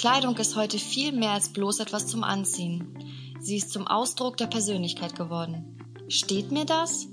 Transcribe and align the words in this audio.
Kleidung 0.00 0.34
ist 0.38 0.56
heute 0.56 0.78
viel 0.78 1.12
mehr 1.12 1.32
als 1.32 1.50
bloß 1.50 1.80
etwas 1.80 2.06
zum 2.06 2.24
Anziehen. 2.24 2.96
Sie 3.38 3.58
ist 3.58 3.70
zum 3.70 3.86
Ausdruck 3.86 4.38
der 4.38 4.46
Persönlichkeit 4.46 5.14
geworden. 5.14 5.78
Steht 6.08 6.50
mir 6.52 6.64
das? 6.64 7.06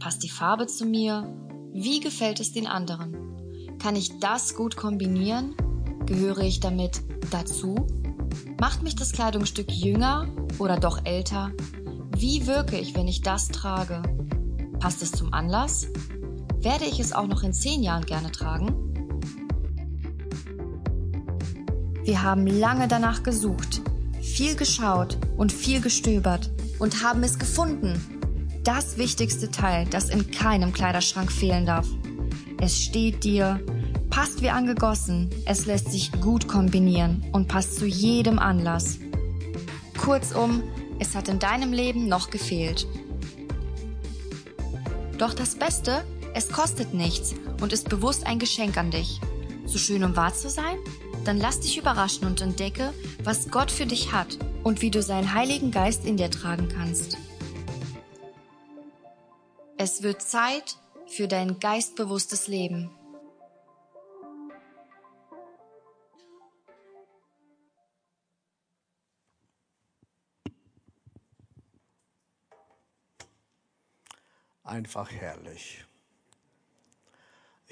Passt 0.00 0.24
die 0.24 0.28
Farbe 0.28 0.66
zu 0.66 0.84
mir? 0.84 1.32
Wie 1.72 2.00
gefällt 2.00 2.40
es 2.40 2.50
den 2.50 2.66
anderen? 2.66 3.78
Kann 3.78 3.94
ich 3.94 4.18
das 4.18 4.56
gut 4.56 4.76
kombinieren? 4.76 5.54
Gehöre 6.04 6.40
ich 6.40 6.58
damit 6.58 7.02
dazu? 7.30 7.86
Macht 8.60 8.82
mich 8.82 8.96
das 8.96 9.12
Kleidungsstück 9.12 9.70
jünger 9.70 10.26
oder 10.58 10.80
doch 10.80 11.04
älter? 11.04 11.52
Wie 12.16 12.48
wirke 12.48 12.76
ich, 12.76 12.96
wenn 12.96 13.06
ich 13.06 13.20
das 13.20 13.50
trage? 13.50 14.02
Passt 14.80 15.00
es 15.00 15.12
zum 15.12 15.32
Anlass? 15.32 15.86
Werde 16.56 16.86
ich 16.86 16.98
es 16.98 17.12
auch 17.12 17.28
noch 17.28 17.44
in 17.44 17.52
zehn 17.52 17.84
Jahren 17.84 18.04
gerne 18.04 18.32
tragen? 18.32 18.91
Wir 22.04 22.22
haben 22.22 22.46
lange 22.46 22.88
danach 22.88 23.22
gesucht, 23.22 23.80
viel 24.20 24.56
geschaut 24.56 25.18
und 25.36 25.52
viel 25.52 25.80
gestöbert 25.80 26.50
und 26.80 27.04
haben 27.04 27.22
es 27.22 27.38
gefunden. 27.38 28.60
Das 28.64 28.98
wichtigste 28.98 29.50
Teil, 29.50 29.86
das 29.88 30.08
in 30.08 30.30
keinem 30.32 30.72
Kleiderschrank 30.72 31.30
fehlen 31.30 31.64
darf. 31.64 31.86
Es 32.60 32.80
steht 32.80 33.22
dir, 33.22 33.60
passt 34.10 34.42
wie 34.42 34.50
angegossen, 34.50 35.30
es 35.46 35.66
lässt 35.66 35.92
sich 35.92 36.10
gut 36.20 36.48
kombinieren 36.48 37.24
und 37.32 37.46
passt 37.46 37.76
zu 37.76 37.86
jedem 37.86 38.40
Anlass. 38.40 38.98
Kurzum, 39.96 40.64
es 40.98 41.14
hat 41.14 41.28
in 41.28 41.38
deinem 41.38 41.72
Leben 41.72 42.08
noch 42.08 42.30
gefehlt. 42.30 42.86
Doch 45.18 45.34
das 45.34 45.54
Beste, 45.54 46.02
es 46.34 46.48
kostet 46.48 46.94
nichts 46.94 47.34
und 47.60 47.72
ist 47.72 47.88
bewusst 47.88 48.26
ein 48.26 48.40
Geschenk 48.40 48.76
an 48.76 48.90
dich. 48.90 49.20
So 49.66 49.78
schön 49.78 50.02
um 50.02 50.16
wahr 50.16 50.34
zu 50.34 50.50
sein? 50.50 50.76
Dann 51.24 51.38
lass 51.38 51.60
dich 51.60 51.78
überraschen 51.78 52.26
und 52.26 52.40
entdecke, 52.40 52.92
was 53.22 53.50
Gott 53.50 53.70
für 53.70 53.86
dich 53.86 54.12
hat 54.12 54.38
und 54.64 54.82
wie 54.82 54.90
du 54.90 55.02
seinen 55.02 55.34
Heiligen 55.34 55.70
Geist 55.70 56.04
in 56.04 56.16
dir 56.16 56.30
tragen 56.30 56.68
kannst. 56.68 57.16
Es 59.76 60.02
wird 60.02 60.22
Zeit 60.22 60.76
für 61.06 61.28
dein 61.28 61.58
geistbewusstes 61.58 62.48
Leben. 62.48 62.90
Einfach 74.64 75.10
herrlich 75.10 75.84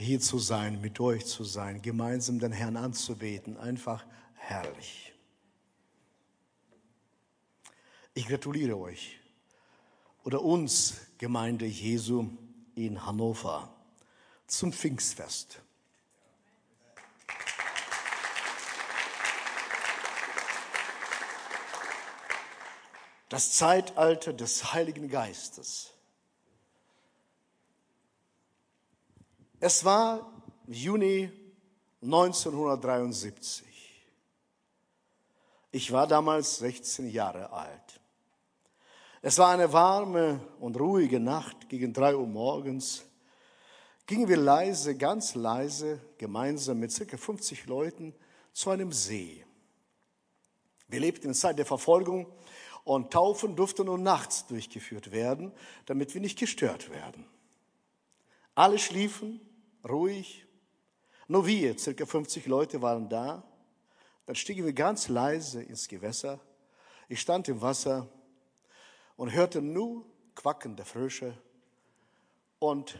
hier 0.00 0.20
zu 0.20 0.38
sein, 0.38 0.80
mit 0.80 0.98
euch 0.98 1.26
zu 1.26 1.44
sein, 1.44 1.82
gemeinsam 1.82 2.38
den 2.38 2.52
Herrn 2.52 2.76
anzubeten. 2.76 3.58
Einfach 3.58 4.04
herrlich. 4.34 5.12
Ich 8.14 8.26
gratuliere 8.26 8.78
euch 8.78 9.18
oder 10.24 10.42
uns, 10.42 10.94
Gemeinde 11.18 11.66
Jesu 11.66 12.30
in 12.74 13.04
Hannover, 13.04 13.74
zum 14.46 14.72
Pfingstfest. 14.72 15.60
Das 23.28 23.52
Zeitalter 23.52 24.32
des 24.32 24.72
Heiligen 24.72 25.08
Geistes 25.08 25.92
Es 29.62 29.84
war 29.84 30.42
Juni 30.66 31.30
1973. 32.00 33.66
Ich 35.70 35.92
war 35.92 36.06
damals 36.06 36.56
16 36.56 37.10
Jahre 37.10 37.52
alt. 37.52 38.00
Es 39.20 39.36
war 39.36 39.50
eine 39.50 39.70
warme 39.70 40.40
und 40.60 40.80
ruhige 40.80 41.20
Nacht 41.20 41.68
gegen 41.68 41.92
drei 41.92 42.16
Uhr 42.16 42.26
morgens. 42.26 43.04
Gingen 44.06 44.28
wir 44.28 44.38
leise, 44.38 44.96
ganz 44.96 45.34
leise, 45.34 46.00
gemeinsam 46.16 46.78
mit 46.78 46.90
circa 46.90 47.18
50 47.18 47.66
Leuten 47.66 48.14
zu 48.54 48.70
einem 48.70 48.92
See. 48.92 49.44
Wir 50.88 51.00
lebten 51.00 51.28
in 51.28 51.34
Zeit 51.34 51.58
der 51.58 51.66
Verfolgung 51.66 52.26
und 52.84 53.12
Taufen 53.12 53.56
durften 53.56 53.84
nur 53.84 53.98
nachts 53.98 54.46
durchgeführt 54.46 55.12
werden, 55.12 55.52
damit 55.84 56.14
wir 56.14 56.22
nicht 56.22 56.38
gestört 56.38 56.88
werden. 56.88 57.26
Alle 58.54 58.78
schliefen, 58.78 59.40
ruhig. 59.88 60.46
Nur 61.28 61.46
wir, 61.46 61.78
circa 61.78 62.06
50 62.06 62.46
Leute 62.46 62.82
waren 62.82 63.08
da. 63.08 63.42
Dann 64.26 64.36
stiegen 64.36 64.64
wir 64.64 64.72
ganz 64.72 65.08
leise 65.08 65.62
ins 65.62 65.88
Gewässer. 65.88 66.40
Ich 67.08 67.20
stand 67.20 67.48
im 67.48 67.60
Wasser 67.60 68.08
und 69.16 69.32
hörte 69.32 69.60
nur 69.60 70.04
Quacken 70.34 70.76
der 70.76 70.86
Frösche 70.86 71.36
und 72.58 72.96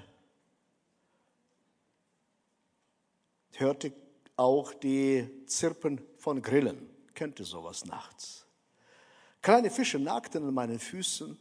hörte 3.54 3.92
auch 4.36 4.72
die 4.72 5.28
Zirpen 5.47 6.00
von 6.16 6.42
Grillen. 6.42 6.88
Kennt 7.14 7.38
ihr 7.38 7.44
sowas 7.44 7.84
nachts? 7.84 8.47
Kleine 9.42 9.70
Fische 9.70 9.98
nagten 9.98 10.44
an 10.44 10.54
meinen 10.54 10.78
Füßen 10.78 11.38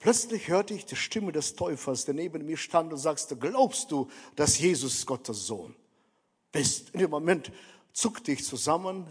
Plötzlich 0.00 0.48
hörte 0.48 0.72
ich 0.72 0.86
die 0.86 0.96
Stimme 0.96 1.30
des 1.30 1.54
Täufers, 1.54 2.06
der 2.06 2.14
neben 2.14 2.46
mir 2.46 2.56
stand 2.56 2.90
und 2.90 2.98
sagte, 2.98 3.36
glaubst 3.36 3.90
du, 3.90 4.10
dass 4.34 4.58
Jesus 4.58 5.04
Gottes 5.04 5.46
Sohn 5.46 5.76
bist? 6.52 6.88
In 6.90 7.00
dem 7.00 7.10
Moment 7.10 7.52
zuckte 7.92 8.32
ich 8.32 8.42
zusammen. 8.42 9.06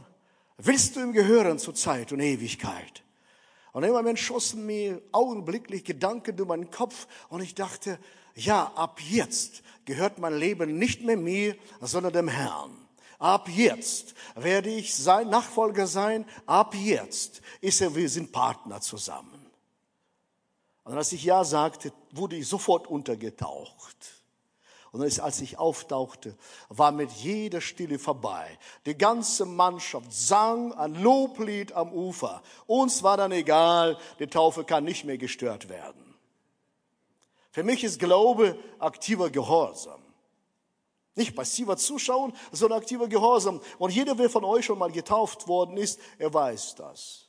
Willst 0.58 0.96
du 0.96 1.02
ihm 1.02 1.14
gehören 1.14 1.60
zur 1.60 1.76
Zeit 1.76 2.12
und 2.12 2.20
Ewigkeit? 2.20 3.04
Und 3.72 3.84
in 3.84 3.90
dem 3.90 3.96
Moment 3.96 4.18
schossen 4.18 4.66
mir 4.66 5.00
augenblicklich 5.12 5.86
Gedanken 5.86 6.36
durch 6.36 6.50
meinen 6.50 6.72
Kopf 6.72 7.08
und 7.30 7.42
ich 7.42 7.54
dachte, 7.54 8.00
ja, 8.34 8.72
ab 8.76 9.00
jetzt 9.00 9.62
gehört 9.86 10.18
mein 10.18 10.34
Leben 10.34 10.80
nicht 10.80 11.04
mehr 11.04 11.18
mir, 11.18 11.56
sondern 11.82 12.14
dem 12.14 12.28
Herrn. 12.28 12.76
Ab 13.20 13.48
jetzt 13.48 14.16
werde 14.36 14.72
ich 14.72 14.96
sein 14.96 15.30
Nachfolger 15.30 15.86
sein. 15.86 16.26
Ab 16.48 16.74
jetzt 16.74 17.44
ist 17.62 17.80
er, 17.82 17.94
wir 17.94 18.10
sind 18.10 18.32
Partner 18.32 18.82
zusammen. 18.82 19.39
Und 20.90 20.98
als 20.98 21.12
ich 21.12 21.24
Ja 21.24 21.44
sagte, 21.44 21.94
wurde 22.10 22.36
ich 22.36 22.48
sofort 22.48 22.88
untergetaucht. 22.88 23.96
Und 24.92 25.04
als 25.20 25.40
ich 25.40 25.60
auftauchte, 25.60 26.36
war 26.70 26.92
mit 26.92 27.12
jeder 27.12 27.62
Stille 27.62 28.00
vorbei. 28.00 28.58
Die 28.88 28.98
ganze 28.98 29.46
Mannschaft 29.46 30.12
sang 30.12 30.74
ein 30.74 30.96
Loblied 30.96 31.74
am 31.74 31.94
Ufer. 31.94 32.42
Uns 32.66 33.04
war 33.04 33.18
dann 33.18 33.32
egal, 33.32 34.00
die 34.18 34.26
Taufe 34.26 34.64
kann 34.64 34.84
nicht 34.84 35.06
mehr 35.06 35.20
gestört 35.20 35.70
werden. 35.70 36.16
Für 37.52 37.62
mich 37.62 37.84
ist 37.84 38.00
Glaube 38.00 38.58
aktiver 38.80 39.30
Gehorsam. 39.30 40.02
Nicht 41.14 41.36
passiver 41.36 41.78
Zuschauen, 41.78 42.34
sondern 42.52 42.80
aktiver 42.80 43.08
Gehorsam. 43.08 43.62
Und 43.78 43.94
jeder, 43.94 44.16
der 44.16 44.32
von 44.32 44.44
euch 44.44 44.66
schon 44.66 44.80
mal 44.80 44.92
getauft 44.92 45.48
worden 45.48 45.78
ist, 45.78 46.00
er 46.18 46.34
weiß 46.34 46.74
das. 46.74 47.29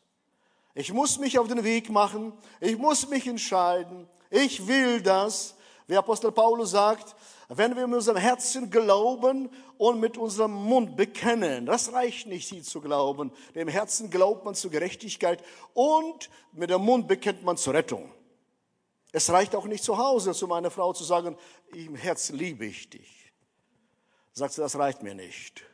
Ich 0.75 0.93
muss 0.93 1.19
mich 1.19 1.39
auf 1.39 1.49
den 1.49 1.65
Weg 1.65 1.91
machen. 1.91 2.33
Ich 2.61 2.77
muss 2.79 3.09
mich 3.09 3.27
entscheiden. 3.27 4.09
Ich 4.31 4.67
will 4.67 5.01
das. 5.01 5.55
Wie 5.87 5.97
Apostel 5.97 6.31
Paulus 6.31 6.71
sagt, 6.71 7.17
wenn 7.49 7.75
wir 7.75 7.89
mit 7.89 7.97
unserem 7.97 8.19
Herzen 8.19 8.71
glauben 8.71 9.51
und 9.77 9.99
mit 9.99 10.17
unserem 10.17 10.53
Mund 10.53 10.97
bekennen, 10.97 11.67
das 11.67 11.93
reicht 11.93 12.29
nicht, 12.29 12.47
sie 12.47 12.63
zu 12.63 12.81
glauben. 12.81 13.33
Dem 13.57 13.67
Herzen 13.67 14.09
glaubt 14.09 14.45
man 14.45 14.55
zur 14.55 14.71
Gerechtigkeit 14.71 15.43
und 15.75 16.31
mit 16.53 16.71
dem 16.71 16.83
Mund 16.83 17.09
bekennt 17.09 17.43
man 17.43 17.57
zur 17.57 17.75
Rettung. 17.75 18.13
Es 19.11 19.31
reicht 19.31 19.57
auch 19.57 19.67
nicht 19.67 19.83
zu 19.83 19.99
Hause 19.99 20.33
zu 20.33 20.47
meiner 20.47 20.71
Frau 20.71 20.93
zu 20.93 21.03
sagen, 21.03 21.37
im 21.73 21.97
Herzen 21.97 22.39
liebe 22.39 22.67
ich 22.67 22.89
dich. 22.89 23.33
Sagt 24.33 24.53
sie, 24.53 24.61
das 24.61 24.79
reicht 24.79 25.03
mir 25.03 25.17
nicht. 25.17 25.65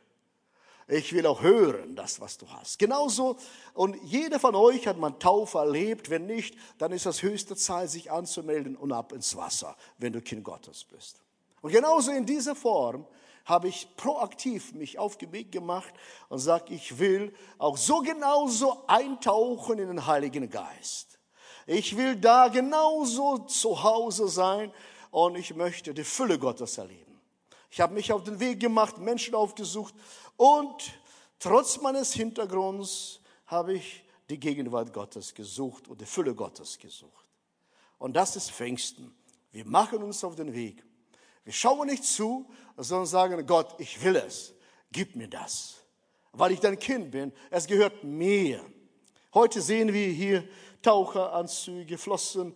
Ich 0.89 1.11
will 1.11 1.25
auch 1.25 1.41
hören, 1.41 1.95
das, 1.95 2.21
was 2.21 2.37
du 2.37 2.47
hast. 2.49 2.79
Genauso, 2.79 3.35
und 3.73 3.97
jeder 4.03 4.39
von 4.39 4.55
euch 4.55 4.87
hat 4.87 4.97
man 4.97 5.19
Taufe 5.19 5.57
erlebt. 5.57 6.09
Wenn 6.09 6.27
nicht, 6.27 6.55
dann 6.77 6.93
ist 6.93 7.05
das 7.05 7.21
höchste 7.21 7.57
Zeit, 7.57 7.89
sich 7.89 8.09
anzumelden 8.09 8.77
und 8.77 8.93
ab 8.93 9.11
ins 9.11 9.35
Wasser, 9.35 9.75
wenn 9.97 10.13
du 10.13 10.21
Kind 10.21 10.45
Gottes 10.45 10.85
bist. 10.85 11.21
Und 11.61 11.73
genauso 11.73 12.11
in 12.11 12.25
dieser 12.25 12.55
Form 12.55 13.05
habe 13.43 13.67
ich 13.67 13.89
proaktiv 13.97 14.73
mich 14.73 14.97
auf 14.97 15.17
den 15.17 15.33
Weg 15.33 15.51
gemacht 15.51 15.93
und 16.29 16.39
sage, 16.39 16.73
ich 16.73 16.99
will 16.99 17.33
auch 17.57 17.75
so 17.75 17.99
genauso 17.99 18.83
eintauchen 18.87 19.79
in 19.79 19.87
den 19.87 20.05
Heiligen 20.05 20.49
Geist. 20.49 21.19
Ich 21.65 21.97
will 21.97 22.15
da 22.15 22.47
genauso 22.47 23.39
zu 23.39 23.83
Hause 23.83 24.29
sein 24.29 24.71
und 25.11 25.35
ich 25.35 25.53
möchte 25.53 25.93
die 25.93 26.05
Fülle 26.05 26.39
Gottes 26.39 26.77
erleben. 26.77 27.07
Ich 27.69 27.81
habe 27.81 27.93
mich 27.93 28.11
auf 28.11 28.23
den 28.23 28.39
Weg 28.39 28.59
gemacht, 28.59 28.97
Menschen 28.97 29.35
aufgesucht 29.35 29.93
und 30.37 30.99
trotz 31.39 31.81
meines 31.81 32.13
Hintergrunds 32.13 33.19
habe 33.47 33.73
ich 33.73 34.05
die 34.29 34.39
Gegenwart 34.39 34.93
Gottes 34.93 35.33
gesucht 35.33 35.87
und 35.87 35.99
die 35.99 36.05
Fülle 36.05 36.33
Gottes 36.33 36.77
gesucht. 36.79 37.25
Und 37.97 38.15
das 38.15 38.35
ist 38.35 38.51
Pfingsten. 38.51 39.13
Wir 39.51 39.65
machen 39.65 40.03
uns 40.03 40.23
auf 40.23 40.35
den 40.35 40.53
Weg. 40.53 40.83
Wir 41.43 41.53
schauen 41.53 41.87
nicht 41.87 42.03
zu, 42.03 42.49
sondern 42.75 43.07
sagen, 43.07 43.45
Gott, 43.45 43.75
ich 43.79 44.03
will 44.03 44.17
es. 44.17 44.53
Gib 44.91 45.15
mir 45.15 45.27
das. 45.27 45.77
weil 46.37 46.51
ich 46.51 46.59
dein 46.59 46.77
Kind 46.77 47.11
bin. 47.11 47.31
Es 47.49 47.67
gehört 47.67 48.03
mir. 48.03 48.63
Heute 49.33 49.61
sehen 49.61 49.93
wir 49.93 50.07
hier 50.07 50.47
Taucheranzüge, 50.81 51.97
Flossen, 51.97 52.55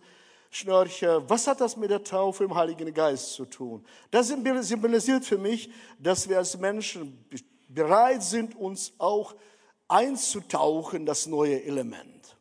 Schnörcher. 0.50 1.28
Was 1.28 1.46
hat 1.46 1.60
das 1.60 1.76
mit 1.76 1.90
der 1.90 2.04
Taufe 2.04 2.44
im 2.44 2.54
Heiligen 2.54 2.92
Geist 2.92 3.34
zu 3.34 3.44
tun? 3.44 3.84
Das 4.10 4.28
symbolisiert 4.28 5.24
für 5.24 5.38
mich, 5.38 5.70
dass 5.98 6.28
wir 6.28 6.38
als 6.38 6.56
Menschen 6.58 7.24
bereit 7.74 8.22
sind, 8.22 8.54
uns 8.54 8.92
auch 8.98 9.34
einzutauchen, 9.88 11.06
das 11.06 11.26
neue 11.26 11.62
Element. 11.64 12.36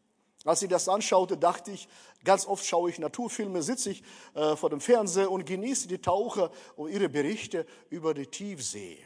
Als 0.45 0.61
ich 0.61 0.69
das 0.69 0.89
anschaute, 0.89 1.37
dachte 1.37 1.71
ich, 1.71 1.87
ganz 2.23 2.47
oft 2.47 2.65
schaue 2.65 2.89
ich 2.89 2.99
Naturfilme, 2.99 3.61
sitze 3.61 3.91
ich 3.91 4.03
äh, 4.33 4.55
vor 4.55 4.69
dem 4.69 4.81
Fernseher 4.81 5.29
und 5.29 5.45
genieße 5.45 5.87
die 5.87 5.99
Taucher 5.99 6.51
und 6.75 6.89
ihre 6.89 7.09
Berichte 7.09 7.65
über 7.89 8.13
die 8.13 8.27
Tiefsee. 8.27 9.05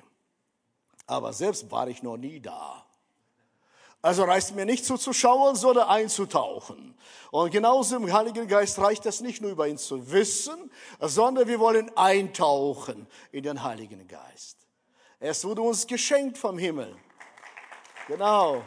Aber 1.07 1.33
selbst 1.33 1.69
war 1.71 1.87
ich 1.87 2.03
noch 2.03 2.17
nie 2.17 2.39
da. 2.39 2.85
Also 4.01 4.23
reicht 4.23 4.53
mir 4.55 4.65
nicht 4.65 4.85
zuzuschauen, 4.85 5.55
sondern 5.55 5.89
einzutauchen. 5.89 6.95
Und 7.31 7.51
genauso 7.51 7.95
im 7.95 8.13
Heiligen 8.13 8.47
Geist 8.47 8.77
reicht 8.77 9.05
es 9.07 9.19
nicht 9.19 9.41
nur 9.41 9.51
über 9.51 9.67
ihn 9.67 9.79
zu 9.79 10.11
wissen, 10.11 10.71
sondern 10.99 11.47
wir 11.47 11.59
wollen 11.59 11.89
eintauchen 11.97 13.07
in 13.31 13.43
den 13.43 13.63
Heiligen 13.63 14.07
Geist. 14.07 14.64
Es 15.19 15.43
wurde 15.45 15.61
uns 15.61 15.87
geschenkt 15.87 16.37
vom 16.37 16.57
Himmel. 16.57 16.95
Genau. 18.07 18.63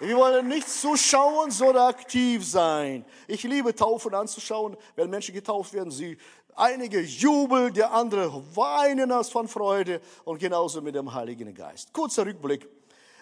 Wir 0.00 0.16
wollen 0.16 0.48
nicht 0.48 0.68
zuschauen, 0.68 1.50
sondern 1.50 1.88
aktiv 1.88 2.44
sein. 2.44 3.04
Ich 3.28 3.42
liebe 3.44 3.74
Taufen 3.74 4.14
anzuschauen, 4.14 4.76
wenn 4.96 5.08
Menschen 5.10 5.34
getauft 5.34 5.72
werden. 5.72 5.92
Sie, 5.92 6.16
einige 6.56 7.00
jubeln, 7.00 7.72
der 7.72 7.92
andere 7.92 8.42
weinen 8.56 9.12
aus 9.12 9.30
von 9.30 9.46
Freude 9.46 10.00
und 10.24 10.38
genauso 10.38 10.80
mit 10.80 10.94
dem 10.94 11.12
Heiligen 11.12 11.54
Geist. 11.54 11.92
Kurzer 11.92 12.26
Rückblick 12.26 12.68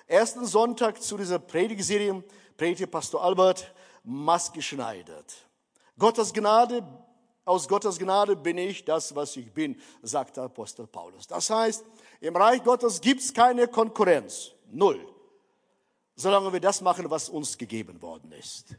ersten 0.06 0.44
Sonntag 0.46 1.00
zu 1.02 1.16
dieser 1.16 1.38
Predigserie 1.38 2.22
predigte 2.56 2.86
Pastor 2.86 3.22
Albert 3.22 3.72
maßgeschneidert. 4.02 5.46
Gottes 5.98 6.32
Gnade, 6.32 6.82
aus 7.44 7.68
Gottes 7.68 7.98
Gnade 7.98 8.36
bin 8.36 8.58
ich 8.58 8.84
das, 8.84 9.14
was 9.14 9.36
ich 9.36 9.52
bin, 9.52 9.80
sagt 10.02 10.36
der 10.36 10.44
Apostel 10.44 10.86
Paulus. 10.86 11.26
Das 11.26 11.50
heißt, 11.50 11.84
im 12.20 12.36
Reich 12.36 12.62
Gottes 12.62 13.00
gibt's 13.00 13.32
keine 13.32 13.66
Konkurrenz. 13.66 14.52
Null. 14.70 15.06
Solange 16.14 16.52
wir 16.52 16.60
das 16.60 16.80
machen, 16.82 17.10
was 17.10 17.28
uns 17.28 17.56
gegeben 17.56 18.00
worden 18.02 18.32
ist. 18.32 18.76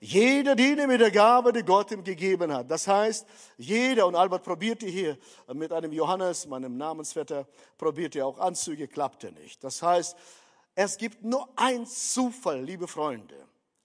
Jeder 0.00 0.56
diene 0.56 0.86
mit 0.86 1.00
der 1.00 1.10
Gabe, 1.10 1.52
die 1.52 1.62
Gott 1.62 1.90
ihm 1.90 2.02
gegeben 2.02 2.52
hat. 2.52 2.70
Das 2.70 2.88
heißt, 2.88 3.26
jeder, 3.58 4.06
und 4.06 4.16
Albert 4.16 4.42
probierte 4.42 4.86
hier 4.86 5.18
mit 5.52 5.72
einem 5.72 5.92
Johannes, 5.92 6.46
meinem 6.46 6.76
Namensvetter, 6.78 7.46
probierte 7.76 8.24
auch 8.24 8.38
Anzüge, 8.38 8.88
klappte 8.88 9.30
nicht. 9.30 9.62
Das 9.62 9.82
heißt, 9.82 10.16
es 10.74 10.96
gibt 10.96 11.22
nur 11.22 11.48
ein 11.54 11.86
Zufall, 11.86 12.62
liebe 12.62 12.88
Freunde. 12.88 13.36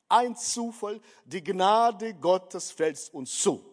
Ein 0.07 0.37
Zufall, 0.37 1.01
die 1.25 1.43
Gnade 1.43 2.13
Gottes 2.13 2.71
fällt 2.71 3.09
uns 3.13 3.37
zu. 3.37 3.63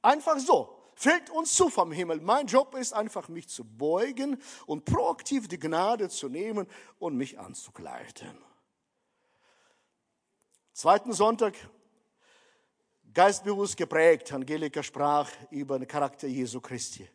Einfach 0.00 0.38
so. 0.38 0.75
Fällt 0.98 1.28
uns 1.28 1.52
zu 1.54 1.68
vom 1.68 1.92
Himmel. 1.92 2.22
Mein 2.22 2.46
Job 2.46 2.74
ist 2.74 2.94
einfach, 2.94 3.28
mich 3.28 3.48
zu 3.48 3.64
beugen 3.64 4.40
und 4.64 4.86
proaktiv 4.86 5.46
die 5.46 5.58
Gnade 5.58 6.08
zu 6.08 6.30
nehmen 6.30 6.66
und 6.98 7.18
mich 7.18 7.38
anzukleiden. 7.38 8.38
Zweiten 10.72 11.12
Sonntag, 11.12 11.54
geistbewusst 13.12 13.76
geprägt, 13.76 14.32
Angelika 14.32 14.82
sprach 14.82 15.30
über 15.50 15.78
den 15.78 15.86
Charakter 15.86 16.28
Jesu 16.28 16.62
Christi. 16.62 17.06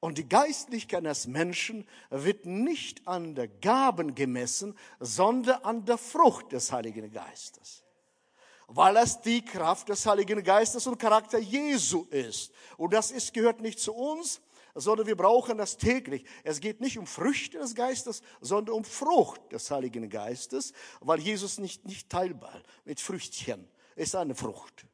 Und 0.00 0.16
die 0.16 0.26
Geistlichkeit 0.26 1.00
eines 1.00 1.26
Menschen 1.26 1.86
wird 2.08 2.46
nicht 2.46 3.06
an 3.06 3.34
der 3.34 3.48
Gaben 3.48 4.14
gemessen, 4.14 4.74
sondern 4.98 5.62
an 5.62 5.84
der 5.84 5.98
Frucht 5.98 6.52
des 6.52 6.72
Heiligen 6.72 7.12
Geistes. 7.12 7.84
Weil 8.72 8.96
es 8.98 9.20
die 9.20 9.44
Kraft 9.44 9.88
des 9.88 10.06
Heiligen 10.06 10.42
Geistes 10.42 10.86
und 10.86 10.98
Charakter 10.98 11.38
Jesu 11.38 12.06
ist. 12.10 12.52
Und 12.76 12.92
das 12.92 13.10
ist, 13.10 13.34
gehört 13.34 13.60
nicht 13.60 13.80
zu 13.80 13.92
uns, 13.92 14.40
sondern 14.74 15.06
wir 15.06 15.16
brauchen 15.16 15.58
das 15.58 15.76
täglich. 15.76 16.24
Es 16.44 16.60
geht 16.60 16.80
nicht 16.80 16.96
um 16.96 17.06
Früchte 17.06 17.58
des 17.58 17.74
Geistes, 17.74 18.22
sondern 18.40 18.76
um 18.76 18.84
Frucht 18.84 19.40
des 19.50 19.70
Heiligen 19.70 20.08
Geistes, 20.08 20.72
weil 21.00 21.18
Jesus 21.18 21.58
nicht, 21.58 21.84
nicht 21.84 22.08
teilbar 22.08 22.62
mit 22.84 23.00
Früchtchen 23.00 23.68
ist 23.96 24.14
eine 24.14 24.34
Frucht 24.34 24.86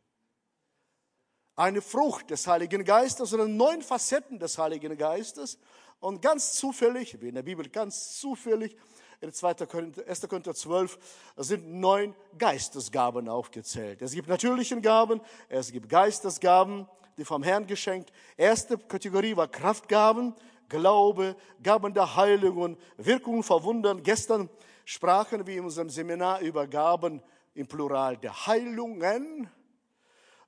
eine 1.57 1.81
Frucht 1.81 2.31
des 2.31 2.47
Heiligen 2.47 2.85
Geistes 2.85 3.33
oder 3.33 3.49
neun 3.49 3.81
Facetten 3.83 4.39
des 4.39 4.59
Heiligen 4.59 4.97
Geistes. 4.97 5.59
Und 5.99 6.21
ganz 6.21 6.53
zufällig, 6.53 7.21
wie 7.23 7.29
in 7.29 7.35
der 7.35 7.43
Bibel 7.43 7.69
ganz 7.71 8.21
zufällig, 8.21 8.77
in 9.21 9.33
2. 9.33 9.55
Korinther, 9.67 10.07
1. 10.07 10.29
Korinther 10.29 10.55
12 10.55 10.99
sind 11.37 11.69
neun 11.81 12.15
Geistesgaben 12.39 13.29
aufgezählt. 13.29 14.03
Es 14.03 14.13
gibt 14.13 14.29
natürlichen 14.29 14.83
Gaben, 14.83 15.21
es 15.49 15.73
gibt 15.73 15.89
Geistesgaben, 15.89 16.87
die 17.17 17.25
vom 17.25 17.43
Herrn 17.43 17.67
geschenkt. 17.67 18.13
Erste 18.37 18.79
Kategorie 18.79 19.37
war 19.37 19.49
Kraftgaben, 19.49 20.35
Glaube, 20.69 21.37
Gaben 21.63 21.95
der 21.95 22.17
Heilung 22.17 22.57
und 22.59 22.79
Wirkung 22.97 23.43
verwundern. 23.43 24.03
Gestern 24.03 24.51
sprachen 24.85 25.47
wir 25.47 25.57
in 25.57 25.65
unserem 25.65 25.91
Seminar 25.91 26.41
über 26.41 26.67
Gaben 26.67 27.23
im 27.55 27.67
Plural 27.67 28.17
der 28.17 28.47
Heilungen 28.47 29.49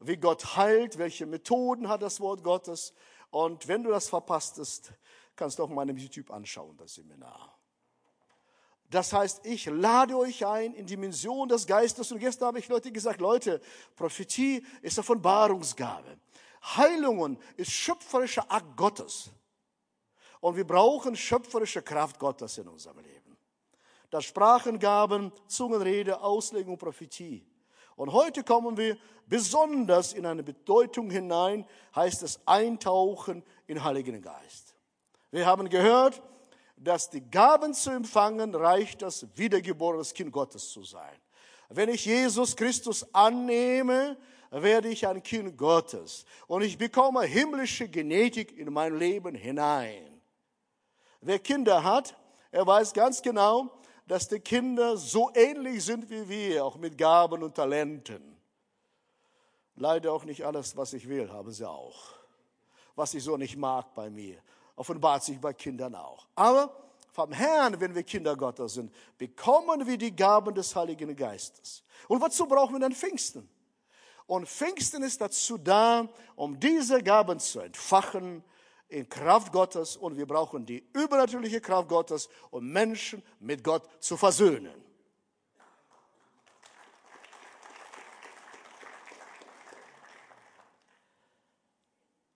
wie 0.01 0.17
Gott 0.17 0.57
heilt, 0.57 0.99
welche 0.99 1.27
Methoden 1.27 1.89
hat 1.89 2.03
das 2.03 2.21
Wort 2.21 2.43
Gottes. 2.43 2.95
Und 3.31 3.67
wenn 3.69 3.83
du 3.83 3.91
das 3.91 4.09
verpasst 4.09 4.59
hast, 4.59 4.93
kannst 5.37 5.59
du 5.59 5.65
auch 5.65 5.69
meinem 5.69 5.97
YouTube 5.97 6.31
anschauen, 6.31 6.77
das 6.77 6.95
Seminar. 6.95 7.58
Das 8.91 9.13
heißt, 9.13 9.45
ich 9.45 9.67
lade 9.67 10.17
euch 10.17 10.47
ein 10.47 10.73
in 10.73 10.87
Dimension 10.87 11.49
des 11.49 11.67
Geistes. 11.67 12.11
Und 12.11 12.21
gestern 12.21 12.49
habe 12.49 12.59
ich 12.59 12.69
Leute 12.69 12.91
gesagt, 12.91 13.21
Leute, 13.21 13.61
Prophetie 13.97 14.65
ist 14.81 14.99
Offenbarungsgabe. 14.99 16.19
Heilungen 16.77 17.39
ist 17.57 17.71
schöpferischer 17.71 18.51
Akt 18.51 18.77
Gottes. 18.77 19.31
Und 20.41 20.57
wir 20.57 20.67
brauchen 20.67 21.17
schöpferische 21.17 21.83
Kraft 21.83 22.19
Gottes 22.19 22.57
in 22.59 22.69
unserem 22.69 22.99
Leben. 23.01 23.37
Das 24.11 24.25
Sprachengaben, 24.25 25.33
Zungenrede, 25.47 26.21
Auslegung, 26.21 26.79
Prophetie. 26.79 27.45
Und 27.97 28.13
heute 28.13 28.43
kommen 28.43 28.77
wir 28.77 28.97
besonders 29.27 30.15
in 30.15 30.25
eine 30.25 30.43
Bedeutung 30.43 31.11
hinein, 31.11 31.67
heißt 31.95 32.23
es 32.23 32.41
Eintauchen 32.47 33.43
in 33.67 33.85
Heiligen 33.85 34.23
Geist. 34.23 34.77
Wir 35.31 35.45
haben 35.45 35.69
gehört, 35.69 36.23
dass 36.81 37.11
die 37.11 37.21
Gaben 37.21 37.75
zu 37.75 37.91
empfangen 37.91 38.55
reicht, 38.55 39.03
das 39.03 39.27
wiedergeborenes 39.37 40.15
Kind 40.15 40.33
Gottes 40.33 40.71
zu 40.71 40.85
sein. 40.85 41.17
Wenn 41.69 41.89
ich 41.89 42.05
Jesus 42.05 42.57
Christus 42.57 43.07
annehme, 43.15 44.17
werde 44.51 44.89
ich 44.89 45.07
ein 45.07 45.23
Kind 45.23 45.57
Gottes 45.59 46.25
und 46.47 46.63
ich 46.63 46.79
bekomme 46.79 47.23
himmlische 47.23 47.89
Genetik 47.89 48.57
in 48.57 48.73
mein 48.73 48.99
Leben 48.99 49.35
hinein. 49.35 50.21
Wer 51.21 51.39
Kinder 51.39 51.83
hat, 51.83 52.17
er 52.51 52.67
weiß 52.67 52.95
ganz 52.95 53.21
genau, 53.21 53.71
dass 54.07 54.29
die 54.29 54.41
Kinder 54.41 54.97
so 54.97 55.31
ähnlich 55.35 55.85
sind 55.85 56.09
wie 56.09 56.29
wir, 56.29 56.65
auch 56.65 56.77
mit 56.77 56.97
Gaben 56.97 57.43
und 57.43 57.55
Talenten. 57.55 58.37
Leider 59.77 60.13
auch 60.13 60.25
nicht 60.25 60.45
alles, 60.45 60.77
was 60.77 60.95
ich 60.95 61.09
will, 61.09 61.31
haben 61.31 61.53
sie 61.53 61.69
auch. 61.69 62.15
Was 62.97 63.15
ich 63.15 63.23
so 63.23 63.37
nicht 63.37 63.57
mag 63.57 63.95
bei 63.95 64.09
mir, 64.09 64.39
offenbart 64.79 65.25
sich 65.25 65.41
bei 65.41 65.53
Kindern 65.53 65.95
auch. 65.95 66.27
Aber 66.35 66.75
vom 67.13 67.33
Herrn, 67.33 67.81
wenn 67.81 67.95
wir 67.95 68.03
Kinder 68.05 68.37
Gottes 68.37 68.75
sind, 68.75 68.93
bekommen 69.17 69.87
wir 69.87 69.99
die 69.99 70.15
Gaben 70.15 70.55
des 70.55 70.75
Heiligen 70.77 71.15
Geistes. 71.17 71.83
Und 72.07 72.21
wozu 72.21 72.47
brauchen 72.47 72.75
wir 72.75 72.81
dann 72.81 72.93
Pfingsten? 72.93 73.49
Und 74.27 74.49
Pfingsten 74.49 75.03
ist 75.03 75.21
dazu 75.21 75.59
da, 75.59 76.09
um 76.37 76.61
diese 76.61 77.03
Gaben 77.03 77.41
zu 77.41 77.61
entfachen, 77.61 78.45
in 78.89 79.09
Kraft 79.09 79.53
Gottes 79.53 79.97
und 79.97 80.17
wir 80.17 80.27
brauchen 80.27 80.65
die 80.65 80.83
übernatürliche 80.95 81.61
Kraft 81.61 81.89
Gottes, 81.89 82.29
um 82.51 82.67
Menschen 82.67 83.23
mit 83.39 83.63
Gott 83.63 83.87
zu 84.01 84.17
versöhnen. 84.17 84.88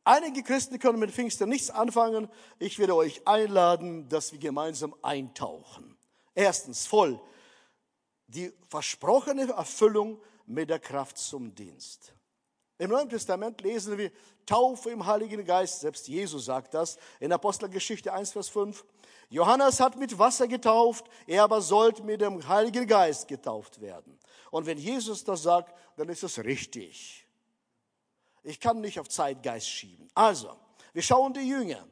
Einige 0.04 0.42
Christen 0.42 0.78
können 0.78 0.98
mit 0.98 1.12
Pfingsten 1.12 1.48
nichts 1.48 1.70
anfangen. 1.70 2.28
Ich 2.58 2.78
werde 2.78 2.96
euch 2.96 3.26
einladen, 3.26 4.08
dass 4.08 4.32
wir 4.32 4.38
gemeinsam 4.38 4.94
eintauchen. 5.02 5.96
Erstens 6.34 6.86
voll 6.86 7.20
die 8.26 8.52
versprochene 8.68 9.50
Erfüllung 9.52 10.20
mit 10.46 10.70
der 10.70 10.78
Kraft 10.78 11.18
zum 11.18 11.54
Dienst. 11.54 12.14
Im 12.78 12.90
Neuen 12.90 13.08
Testament 13.08 13.60
lesen 13.60 13.96
wir 13.96 14.10
Taufe 14.46 14.90
im 14.90 15.06
Heiligen 15.06 15.44
Geist. 15.44 15.80
Selbst 15.80 16.08
Jesus 16.08 16.46
sagt 16.46 16.74
das 16.74 16.98
in 17.20 17.32
Apostelgeschichte 17.32 18.12
1, 18.12 18.32
Vers 18.32 18.48
5. 18.48 18.84
Johannes 19.28 19.78
hat 19.80 19.96
mit 19.96 20.18
Wasser 20.18 20.48
getauft, 20.48 21.06
er 21.26 21.44
aber 21.44 21.60
sollte 21.60 22.02
mit 22.02 22.20
dem 22.20 22.46
Heiligen 22.48 22.86
Geist 22.86 23.28
getauft 23.28 23.80
werden. 23.80 24.18
Und 24.50 24.66
wenn 24.66 24.78
Jesus 24.78 25.22
das 25.24 25.42
sagt, 25.42 25.74
dann 25.96 26.08
ist 26.08 26.22
es 26.22 26.42
richtig. 26.42 27.21
Ich 28.42 28.58
kann 28.58 28.80
nicht 28.80 28.98
auf 28.98 29.08
Zeitgeist 29.08 29.68
schieben. 29.68 30.08
Also, 30.14 30.56
wir 30.92 31.02
schauen 31.02 31.32
die 31.32 31.48
Jünger. 31.48 31.86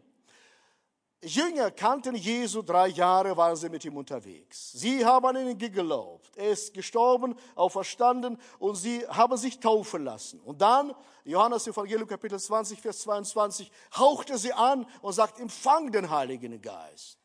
Jünger 1.23 1.71
kannten 1.71 2.15
Jesu 2.15 2.63
drei 2.63 2.89
Jahre, 2.89 3.37
waren 3.37 3.55
sie 3.55 3.69
mit 3.69 3.85
ihm 3.85 3.97
unterwegs. 3.97 4.73
Sie 4.73 5.05
haben 5.05 5.27
an 5.27 5.49
ihn 5.49 5.59
geglaubt. 5.59 6.31
Er 6.35 6.51
ist 6.51 6.73
gestorben, 6.73 7.35
auferstanden 7.55 8.39
und 8.59 8.77
sie 8.77 9.07
haben 9.07 9.37
sich 9.37 9.61
taufen 9.61 10.05
lassen. 10.05 10.41
Und 10.41 10.63
dann, 10.63 10.95
Johannes 11.25 11.67
Evangelium 11.67 12.09
Kapitel 12.09 12.41
20, 12.41 12.81
Vers 12.81 13.01
22, 13.01 13.71
hauchte 13.99 14.39
sie 14.39 14.55
an 14.55 14.87
und 15.03 15.13
sagt, 15.13 15.39
empfang 15.41 15.93
den 15.93 16.09
Heiligen 16.09 16.61
Geist. 16.63 17.19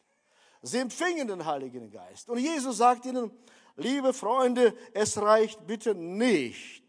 Sie 0.62 0.80
empfingen 0.80 1.30
den 1.30 1.46
Heiligen 1.46 1.90
Geist. 1.90 2.30
Und 2.30 2.40
Jesus 2.40 2.78
sagt 2.78 3.06
ihnen, 3.06 3.32
liebe 3.78 4.14
Freunde, 4.14 4.76
es 4.94 5.22
reicht 5.22 5.66
bitte 5.66 5.96
nicht. 5.96 6.85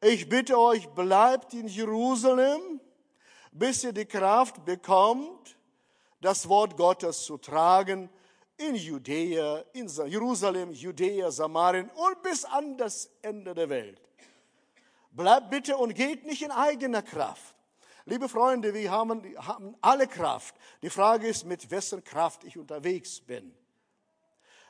Ich 0.00 0.28
bitte 0.28 0.56
euch, 0.58 0.88
bleibt 0.90 1.54
in 1.54 1.66
Jerusalem, 1.66 2.80
bis 3.50 3.82
ihr 3.82 3.92
die 3.92 4.06
Kraft 4.06 4.64
bekommt, 4.64 5.56
das 6.20 6.48
Wort 6.48 6.76
Gottes 6.76 7.24
zu 7.24 7.36
tragen 7.36 8.08
in 8.56 8.76
Judäa, 8.76 9.64
in 9.72 9.88
Jerusalem, 9.88 10.72
Judäa, 10.72 11.32
Samarien 11.32 11.90
und 11.90 12.22
bis 12.22 12.44
an 12.44 12.76
das 12.76 13.10
Ende 13.22 13.54
der 13.54 13.68
Welt. 13.68 14.00
Bleibt 15.10 15.50
bitte 15.50 15.76
und 15.76 15.94
geht 15.94 16.24
nicht 16.24 16.42
in 16.42 16.52
eigener 16.52 17.02
Kraft. 17.02 17.56
Liebe 18.04 18.28
Freunde, 18.28 18.72
wir 18.74 18.90
haben, 18.92 19.22
haben 19.36 19.76
alle 19.80 20.06
Kraft. 20.06 20.54
Die 20.80 20.90
Frage 20.90 21.26
ist, 21.26 21.44
mit 21.44 21.70
wessen 21.72 22.04
Kraft 22.04 22.44
ich 22.44 22.56
unterwegs 22.56 23.20
bin. 23.20 23.52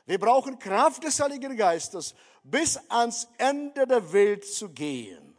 Wir 0.09 0.19
brauchen 0.19 0.59
Kraft 0.59 1.05
des 1.05 1.21
Heiligen 1.21 1.55
Geistes, 1.55 2.15
bis 2.43 2.81
ans 2.89 3.29
Ende 3.37 3.87
der 3.87 4.11
Welt 4.11 4.43
zu 4.43 4.71
gehen. 4.71 5.37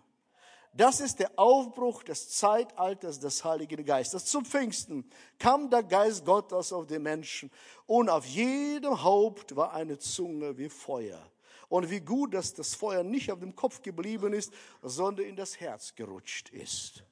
Das 0.73 0.99
ist 0.99 1.17
der 1.17 1.31
Aufbruch 1.38 2.03
des 2.03 2.29
Zeitalters 2.29 3.19
des 3.19 3.43
Heiligen 3.43 3.83
Geistes. 3.83 4.25
Zum 4.25 4.45
Pfingsten 4.45 5.09
kam 5.39 5.71
der 5.71 5.81
Geist 5.81 6.23
Gottes 6.23 6.71
auf 6.71 6.85
die 6.85 6.99
Menschen 6.99 7.49
und 7.88 8.09
auf 8.09 8.27
jedem 8.27 9.01
Haupt 9.01 9.55
war 9.55 9.73
eine 9.73 9.97
Zunge 9.97 10.55
wie 10.55 10.69
Feuer. 10.69 11.19
Und 11.67 11.89
wie 11.89 12.01
gut, 12.01 12.35
dass 12.35 12.53
das 12.53 12.75
Feuer 12.75 13.01
nicht 13.01 13.31
auf 13.31 13.39
dem 13.39 13.55
Kopf 13.55 13.81
geblieben 13.81 14.33
ist, 14.33 14.53
sondern 14.83 15.25
in 15.25 15.35
das 15.35 15.59
Herz 15.59 15.95
gerutscht 15.95 16.49
ist. 16.49 17.03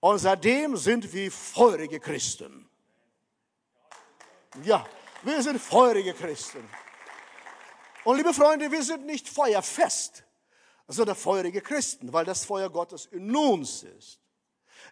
Und 0.00 0.20
seitdem 0.20 0.74
sind 0.78 1.12
wir 1.12 1.30
feurige 1.30 2.00
Christen. 2.00 2.66
Ja, 4.64 4.86
wir 5.22 5.42
sind 5.42 5.60
feurige 5.60 6.14
Christen. 6.14 6.68
Und 8.04 8.16
liebe 8.16 8.32
Freunde, 8.32 8.70
wir 8.70 8.82
sind 8.82 9.06
nicht 9.06 9.28
feuerfest 9.28 10.24
sondern 10.88 11.16
feurige 11.16 11.60
Christen, 11.60 12.12
weil 12.12 12.24
das 12.24 12.44
Feuer 12.44 12.70
Gottes 12.70 13.06
in 13.06 13.34
uns 13.36 13.82
ist. 13.82 14.18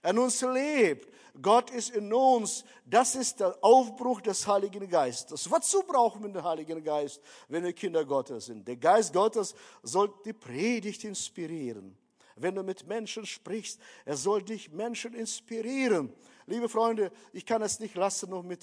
In 0.03 0.19
uns 0.19 0.43
lebt. 0.43 1.11
Gott 1.41 1.71
ist 1.71 1.91
in 1.91 2.13
uns. 2.13 2.65
Das 2.85 3.15
ist 3.15 3.41
der 3.41 3.57
Aufbruch 3.63 4.21
des 4.21 4.47
Heiligen 4.47 4.89
Geistes. 4.89 5.51
Wozu 5.51 5.83
brauchen 5.83 6.23
wir 6.23 6.29
den 6.29 6.45
Heiligen 6.45 6.85
Geist, 6.85 7.21
wenn 7.49 7.65
wir 7.65 7.73
Kinder 7.73 8.05
Gottes 8.05 8.47
sind? 8.47 8.69
Der 8.69 8.77
Geist 8.77 9.13
Gottes 9.13 9.55
soll 9.83 10.13
die 10.25 10.35
Predigt 10.35 11.05
inspirieren. 11.05 11.97
Wenn 12.37 12.55
du 12.55 12.63
mit 12.63 12.87
Menschen 12.87 13.25
sprichst, 13.25 13.81
er 14.05 14.19
soll 14.19 14.43
dich 14.43 14.71
Menschen 14.71 15.15
inspirieren. 15.15 16.13
Liebe 16.45 16.69
Freunde, 16.69 17.11
ich 17.33 17.47
kann 17.47 17.63
es 17.63 17.81
nicht 17.81 17.95
lassen, 17.95 18.29
noch 18.29 18.43
mit 18.43 18.63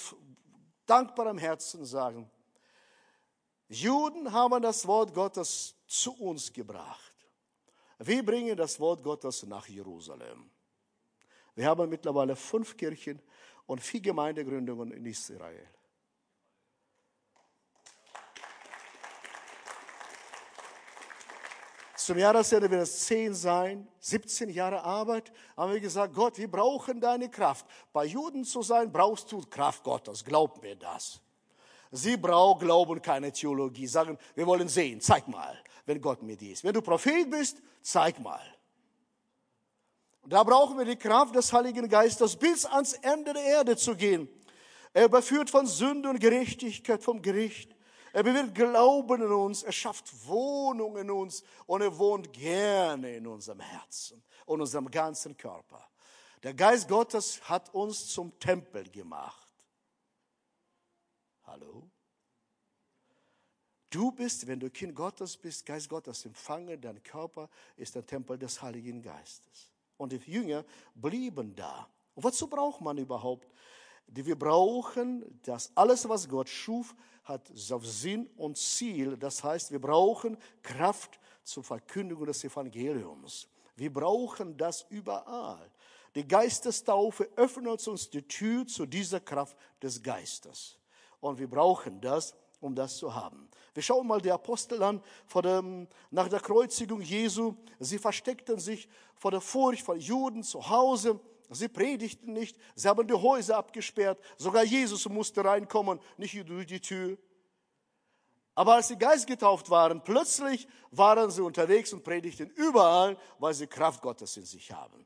dankbarem 0.86 1.38
Herzen 1.38 1.86
sagen. 1.86 2.30
Juden 3.68 4.32
haben 4.32 4.62
das 4.62 4.86
Wort 4.88 5.14
Gottes 5.14 5.76
zu 5.88 6.14
uns 6.14 6.52
gebracht. 6.52 7.14
Wir 8.00 8.24
bringen 8.26 8.56
das 8.58 8.80
Wort 8.80 9.04
Gottes 9.04 9.44
nach 9.44 9.68
Jerusalem. 9.68 10.50
Wir 11.56 11.68
haben 11.68 11.90
mittlerweile 11.90 12.36
fünf 12.36 12.76
Kirchen 12.76 13.22
und 13.66 13.80
vier 13.80 14.02
Gemeindegründungen 14.02 14.92
in 14.92 15.06
Israel. 15.06 15.68
Zum 22.04 22.18
Jahresende 22.18 22.70
wird 22.70 22.82
es 22.82 23.06
zehn 23.06 23.34
sein, 23.34 23.88
17 24.02 24.50
Jahre 24.50 24.84
Arbeit. 24.84 25.32
Haben 25.56 25.72
wir 25.72 25.80
gesagt, 25.80 26.14
Gott, 26.14 26.38
wir 26.38 26.52
brauchen 26.52 27.00
deine 27.00 27.30
Kraft. 27.30 27.66
Bei 27.94 28.04
Juden 28.04 28.44
zu 28.44 28.62
sein, 28.62 28.92
brauchst 28.92 29.32
du 29.32 29.40
Kraft 29.50 29.86
Gottes. 29.86 30.26
Glaub 30.26 30.62
mir 30.62 30.76
das. 30.76 31.22
Sie 31.92 32.18
brauchen 32.18 32.60
Glauben, 32.60 33.02
keine 33.02 33.32
Theologie. 33.32 33.88
Sagen, 33.88 34.18
wir 34.36 34.46
wollen 34.46 34.68
sehen. 34.68 35.00
Zeig 35.00 35.30
mal, 35.30 35.58
wenn 35.86 36.02
Gott 36.02 36.22
mit 36.24 36.42
dir 36.42 36.52
ist. 36.52 36.66
Wenn 36.66 36.74
du 36.74 36.82
Prophet 36.82 37.32
bist, 37.32 37.62
zeig 37.82 38.20
mal. 38.20 38.44
Da 40.26 40.44
brauchen 40.44 40.78
wir 40.78 40.84
die 40.84 40.98
Kraft 40.98 41.34
des 41.34 41.54
Heiligen 41.54 41.88
Geistes, 41.88 42.36
bis 42.36 42.66
ans 42.66 42.96
Ende 42.96 43.32
der 43.32 43.44
Erde 43.44 43.78
zu 43.78 43.96
gehen. 43.96 44.28
Er 44.92 45.06
überführt 45.06 45.50
von 45.50 45.66
Sünde 45.66 46.10
und 46.10 46.20
Gerechtigkeit 46.20 47.02
vom 47.02 47.22
Gericht. 47.22 47.74
Er 48.14 48.22
bewirkt 48.22 48.54
Glauben 48.54 49.24
in 49.24 49.32
uns. 49.32 49.64
Er 49.64 49.72
schafft 49.72 50.26
Wohnung 50.28 50.96
in 50.98 51.10
uns. 51.10 51.44
Und 51.66 51.82
er 51.82 51.98
wohnt 51.98 52.32
gerne 52.32 53.16
in 53.16 53.28
unserem 53.28 53.60
Herzen 53.60 54.24
und 54.46 54.62
unserem 54.62 54.90
ganzen 54.90 55.36
Körper. 55.36 55.90
Der 56.44 56.54
Geist 56.54 56.88
Gottes 56.88 57.42
hat 57.50 57.74
uns 57.74 58.08
zum 58.08 58.38
Tempel 58.40 58.90
gemacht. 58.90 59.50
Hallo? 61.44 61.90
Du 63.90 64.12
bist, 64.12 64.48
wenn 64.48 64.60
du 64.60 64.70
Kind 64.70 64.96
Gottes 64.96 65.36
bist, 65.38 65.66
Geist 65.66 65.90
Gottes 65.90 66.26
empfangen, 66.26 66.80
dein 66.82 67.02
Körper 67.02 67.50
ist 67.78 67.96
der 67.96 68.06
Tempel 68.06 68.38
des 68.38 68.62
Heiligen 68.62 69.02
Geistes. 69.02 69.72
Und 69.98 70.12
die 70.12 70.18
Jünger 70.18 70.66
blieben 70.94 71.56
da. 71.56 71.88
Und 72.14 72.24
wozu 72.24 72.48
braucht 72.48 72.82
man 72.82 72.98
überhaupt? 72.98 73.48
Wir 74.08 74.38
brauchen, 74.38 75.40
dass 75.44 75.72
alles, 75.76 76.08
was 76.08 76.28
Gott 76.28 76.50
schuf, 76.50 76.96
hat 77.24 77.50
Sinn 77.54 78.30
und 78.38 78.58
Ziel. 78.58 79.18
Das 79.18 79.44
heißt, 79.44 79.72
wir 79.72 79.80
brauchen 79.80 80.38
Kraft 80.62 81.20
zur 81.44 81.64
Verkündigung 81.64 82.26
des 82.26 82.44
Evangeliums. 82.44 83.48
Wir 83.76 83.92
brauchen 83.92 84.56
das 84.58 84.86
überall. 84.90 85.70
Die 86.16 86.28
Geistestaufe 86.28 87.30
öffnet 87.36 87.88
uns 87.88 88.10
die 88.10 88.22
Tür 88.22 88.68
zu 88.68 88.86
dieser 88.86 89.20
Kraft 89.20 89.58
des 89.82 90.02
Geistes. 90.02 90.78
Und 91.20 91.40
wir 91.40 91.50
brauchen 91.50 92.00
das, 92.02 92.36
um 92.60 92.76
das 92.76 92.98
zu 92.98 93.14
haben. 93.14 93.50
Wir 93.74 93.82
schauen 93.82 94.06
mal 94.06 94.22
die 94.22 94.32
Apostel 94.32 94.82
an, 94.84 95.02
dem, 95.44 95.88
nach 96.12 96.28
der 96.28 96.40
Kreuzigung 96.40 97.02
Jesu. 97.02 97.56
Sie 97.80 97.98
versteckten 97.98 98.60
sich 98.60 98.88
vor 99.16 99.32
der 99.32 99.42
Furcht 99.42 99.84
von 99.84 100.00
Juden 100.00 100.44
zu 100.44 100.70
Hause. 100.70 101.20
Sie 101.54 101.68
predigten 101.68 102.34
nicht. 102.34 102.58
Sie 102.76 102.88
haben 102.88 103.08
die 103.08 103.14
Häuser 103.14 103.58
abgesperrt. 103.58 104.20
Sogar 104.38 104.64
Jesus 104.64 105.08
musste 105.10 105.44
reinkommen, 105.44 106.00
nicht 106.18 106.48
durch 106.48 106.68
die 106.68 106.80
Tür. 106.80 107.18
Aber 108.56 108.76
als 108.76 108.90
sie 108.90 108.98
Geist 108.98 109.26
getauft 109.28 109.70
waren, 109.70 110.04
plötzlich 110.04 110.68
waren 110.92 111.32
sie 111.32 111.42
unterwegs 111.42 111.92
und 111.92 112.04
predigten 112.04 112.50
überall, 112.52 113.18
weil 113.40 113.54
sie 113.54 113.68
Kraft 113.68 114.02
Gottes 114.02 114.38
in 114.38 114.46
sich 114.46 114.72
haben. 114.72 115.06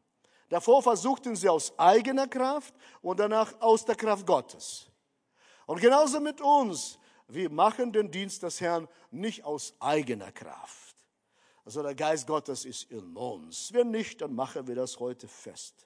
Davor 0.50 0.82
versuchten 0.82 1.36
sie 1.36 1.50
aus 1.50 1.78
eigener 1.78 2.28
Kraft 2.28 2.74
und 3.02 3.20
danach 3.20 3.60
aus 3.62 3.86
der 3.86 3.96
Kraft 3.96 4.26
Gottes. 4.26 4.88
Und 5.66 5.82
genauso 5.82 6.20
mit 6.20 6.42
uns. 6.42 6.98
Wir 7.30 7.50
machen 7.50 7.92
den 7.92 8.10
Dienst 8.10 8.44
des 8.44 8.62
Herrn 8.62 8.88
nicht 9.12 9.44
aus 9.44 9.74
eigener 9.82 10.32
Kraft. 10.32 10.96
Also 11.66 11.84
der 11.84 11.96
Geist 11.96 12.26
Gottes 12.26 12.64
ist 12.64 12.90
in 12.90 13.18
uns. 13.18 13.74
Wenn 13.74 13.92
nicht, 13.92 14.22
dann 14.22 14.34
machen 14.34 14.66
wir 14.68 14.76
das 14.76 14.98
heute 15.02 15.28
fest. 15.28 15.86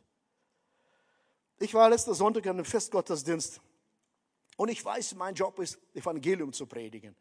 Ich 1.61 1.75
war 1.75 1.91
letzten 1.91 2.15
Sonntag 2.15 2.47
an 2.47 2.55
einem 2.55 2.65
Festgottesdienst 2.65 3.61
und 4.57 4.69
ich 4.69 4.83
weiß, 4.83 5.13
mein 5.13 5.35
Job 5.35 5.59
ist, 5.59 5.77
Evangelium 5.93 6.51
zu 6.51 6.65
predigen. 6.65 7.15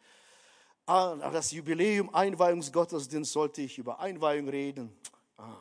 Ah, 0.87 1.15
das 1.31 1.51
Jubiläum 1.51 2.09
Einweihungsgottesdienst 2.09 3.33
sollte 3.33 3.61
ich 3.61 3.77
über 3.77 4.01
Einweihung 4.01 4.49
reden. 4.49 4.99
Ah. 5.37 5.59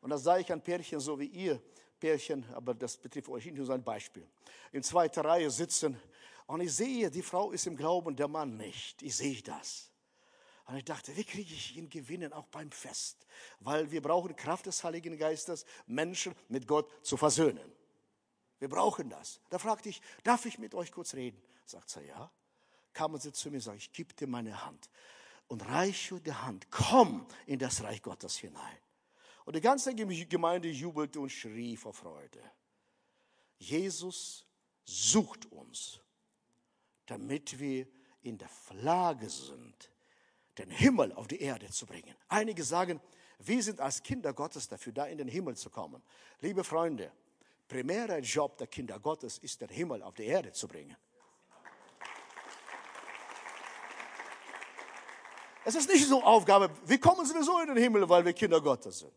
Und 0.00 0.10
da 0.10 0.18
sah 0.18 0.38
ich 0.38 0.52
ein 0.52 0.60
Pärchen 0.60 0.98
so 0.98 1.16
wie 1.20 1.26
ihr 1.26 1.62
Pärchen, 2.00 2.44
aber 2.52 2.74
das 2.74 2.96
betrifft 2.96 3.28
euch 3.28 3.44
nicht 3.44 3.58
nur 3.58 3.70
ein 3.70 3.84
Beispiel. 3.84 4.26
In 4.72 4.82
zweiter 4.82 5.24
Reihe 5.24 5.48
sitzen 5.48 5.96
und 6.48 6.60
ich 6.62 6.74
sehe, 6.74 7.08
die 7.08 7.22
Frau 7.22 7.52
ist 7.52 7.68
im 7.68 7.76
Glauben, 7.76 8.16
der 8.16 8.26
Mann 8.26 8.56
nicht. 8.56 9.02
Ich 9.02 9.14
sehe 9.14 9.40
das. 9.40 9.92
Und 10.66 10.74
ich 10.74 10.84
dachte, 10.84 11.16
wie 11.16 11.22
kriege 11.22 11.54
ich 11.54 11.76
ihn 11.76 11.88
gewinnen, 11.88 12.32
auch 12.32 12.48
beim 12.48 12.72
Fest? 12.72 13.24
Weil 13.60 13.88
wir 13.92 14.02
brauchen 14.02 14.34
Kraft 14.34 14.66
des 14.66 14.82
Heiligen 14.82 15.16
Geistes, 15.16 15.64
Menschen 15.86 16.34
mit 16.48 16.66
Gott 16.66 16.90
zu 17.06 17.16
versöhnen. 17.16 17.72
Wir 18.58 18.68
brauchen 18.68 19.10
das. 19.10 19.40
Da 19.50 19.58
fragte 19.58 19.88
ich, 19.88 20.00
darf 20.24 20.46
ich 20.46 20.58
mit 20.58 20.74
euch 20.74 20.90
kurz 20.92 21.14
reden? 21.14 21.40
Sagt 21.64 21.90
sie, 21.90 22.02
ja. 22.06 22.30
Kamen 22.92 23.20
sie 23.20 23.32
zu 23.32 23.50
mir 23.50 23.56
und 23.56 23.62
sagten, 23.62 23.78
ich 23.78 23.92
gebe 23.92 24.14
dir 24.14 24.26
meine 24.26 24.64
Hand. 24.64 24.88
Und 25.48 25.66
reiche 25.66 26.20
die 26.20 26.32
Hand, 26.32 26.70
komm 26.70 27.26
in 27.46 27.58
das 27.58 27.82
Reich 27.82 28.02
Gottes 28.02 28.36
hinein. 28.38 28.78
Und 29.44 29.54
die 29.54 29.60
ganze 29.60 29.94
Gemeinde 29.94 30.68
jubelte 30.68 31.20
und 31.20 31.30
schrie 31.30 31.76
vor 31.76 31.92
Freude. 31.92 32.40
Jesus 33.58 34.44
sucht 34.84 35.46
uns 35.52 36.00
damit 37.06 37.58
wir 37.58 37.86
in 38.22 38.36
der 38.36 38.50
Lage 38.82 39.30
sind, 39.30 39.90
den 40.58 40.70
Himmel 40.70 41.12
auf 41.12 41.28
die 41.28 41.40
Erde 41.40 41.70
zu 41.70 41.86
bringen. 41.86 42.14
Einige 42.28 42.64
sagen, 42.64 43.00
wir 43.38 43.62
sind 43.62 43.80
als 43.80 44.02
Kinder 44.02 44.32
Gottes 44.32 44.68
dafür 44.68 44.92
da, 44.92 45.06
in 45.06 45.18
den 45.18 45.28
Himmel 45.28 45.56
zu 45.56 45.70
kommen. 45.70 46.02
Liebe 46.40 46.64
Freunde, 46.64 47.12
primärer 47.68 48.18
Job 48.18 48.56
der 48.58 48.66
Kinder 48.66 48.98
Gottes 48.98 49.38
ist, 49.38 49.60
den 49.60 49.68
Himmel 49.68 50.02
auf 50.02 50.14
die 50.14 50.24
Erde 50.24 50.52
zu 50.52 50.68
bringen. 50.68 50.96
Es 55.64 55.74
ist 55.74 55.88
nicht 55.88 56.06
so 56.06 56.22
Aufgabe, 56.22 56.70
wir 56.84 57.00
kommen 57.00 57.26
sowieso 57.26 57.58
in 57.60 57.68
den 57.68 57.76
Himmel, 57.76 58.08
weil 58.08 58.24
wir 58.24 58.32
Kinder 58.32 58.60
Gottes 58.60 59.00
sind. 59.00 59.12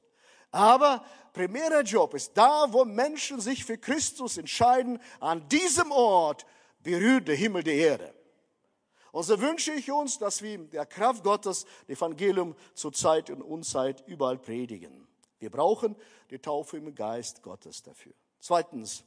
Aber 0.52 1.06
primärer 1.32 1.82
Job 1.84 2.16
ist 2.16 2.32
da, 2.36 2.66
wo 2.70 2.86
Menschen 2.86 3.40
sich 3.40 3.64
für 3.64 3.78
Christus 3.78 4.38
entscheiden, 4.38 5.00
an 5.20 5.48
diesem 5.50 5.92
Ort 5.92 6.48
berührt 6.82 7.28
der 7.28 7.36
Himmel 7.36 7.64
die 7.64 7.78
Erde. 7.78 8.16
Und 9.12 9.24
so 9.24 9.40
wünsche 9.40 9.74
ich 9.74 9.92
uns, 9.92 10.18
dass 10.18 10.42
wir 10.42 10.58
der 10.58 10.86
Kraft 10.86 11.24
Gottes 11.24 11.66
das 11.88 11.98
Evangelium 11.98 12.56
zur 12.74 12.94
Zeit 12.94 13.30
und 13.30 13.42
Unzeit 13.42 14.04
überall 14.08 14.38
predigen. 14.38 15.08
Wir 15.40 15.50
brauchen 15.50 15.96
die 16.30 16.40
Taufe 16.40 16.78
im 16.78 16.94
Geist 16.94 17.42
Gottes 17.42 17.82
dafür. 17.82 18.14
Zweitens, 18.40 19.04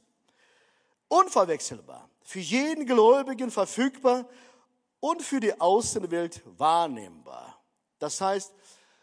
unverwechselbar, 1.07 2.09
für 2.21 2.39
jeden 2.39 2.85
Gläubigen 2.85 3.51
verfügbar 3.51 4.27
und 4.99 5.21
für 5.21 5.39
die 5.39 5.59
Außenwelt 5.59 6.41
wahrnehmbar. 6.57 7.59
Das 7.99 8.21
heißt, 8.21 8.53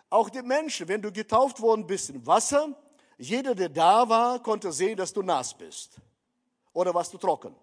auch 0.09 0.29
die 0.29 0.43
Menschen, 0.43 0.89
wenn 0.89 1.03
du 1.03 1.13
getauft 1.13 1.61
worden 1.61 1.87
bist 1.87 2.11
in 2.11 2.27
Wasser, 2.27 2.75
jeder, 3.19 3.55
der 3.55 3.69
da 3.69 4.09
war, 4.09 4.43
konnte 4.43 4.73
sehen, 4.73 4.97
dass 4.97 5.13
du 5.13 5.23
nass 5.23 5.53
bist. 5.55 6.01
Oder 6.73 6.95
warst 6.95 7.13
du 7.13 7.19
trocken. 7.19 7.55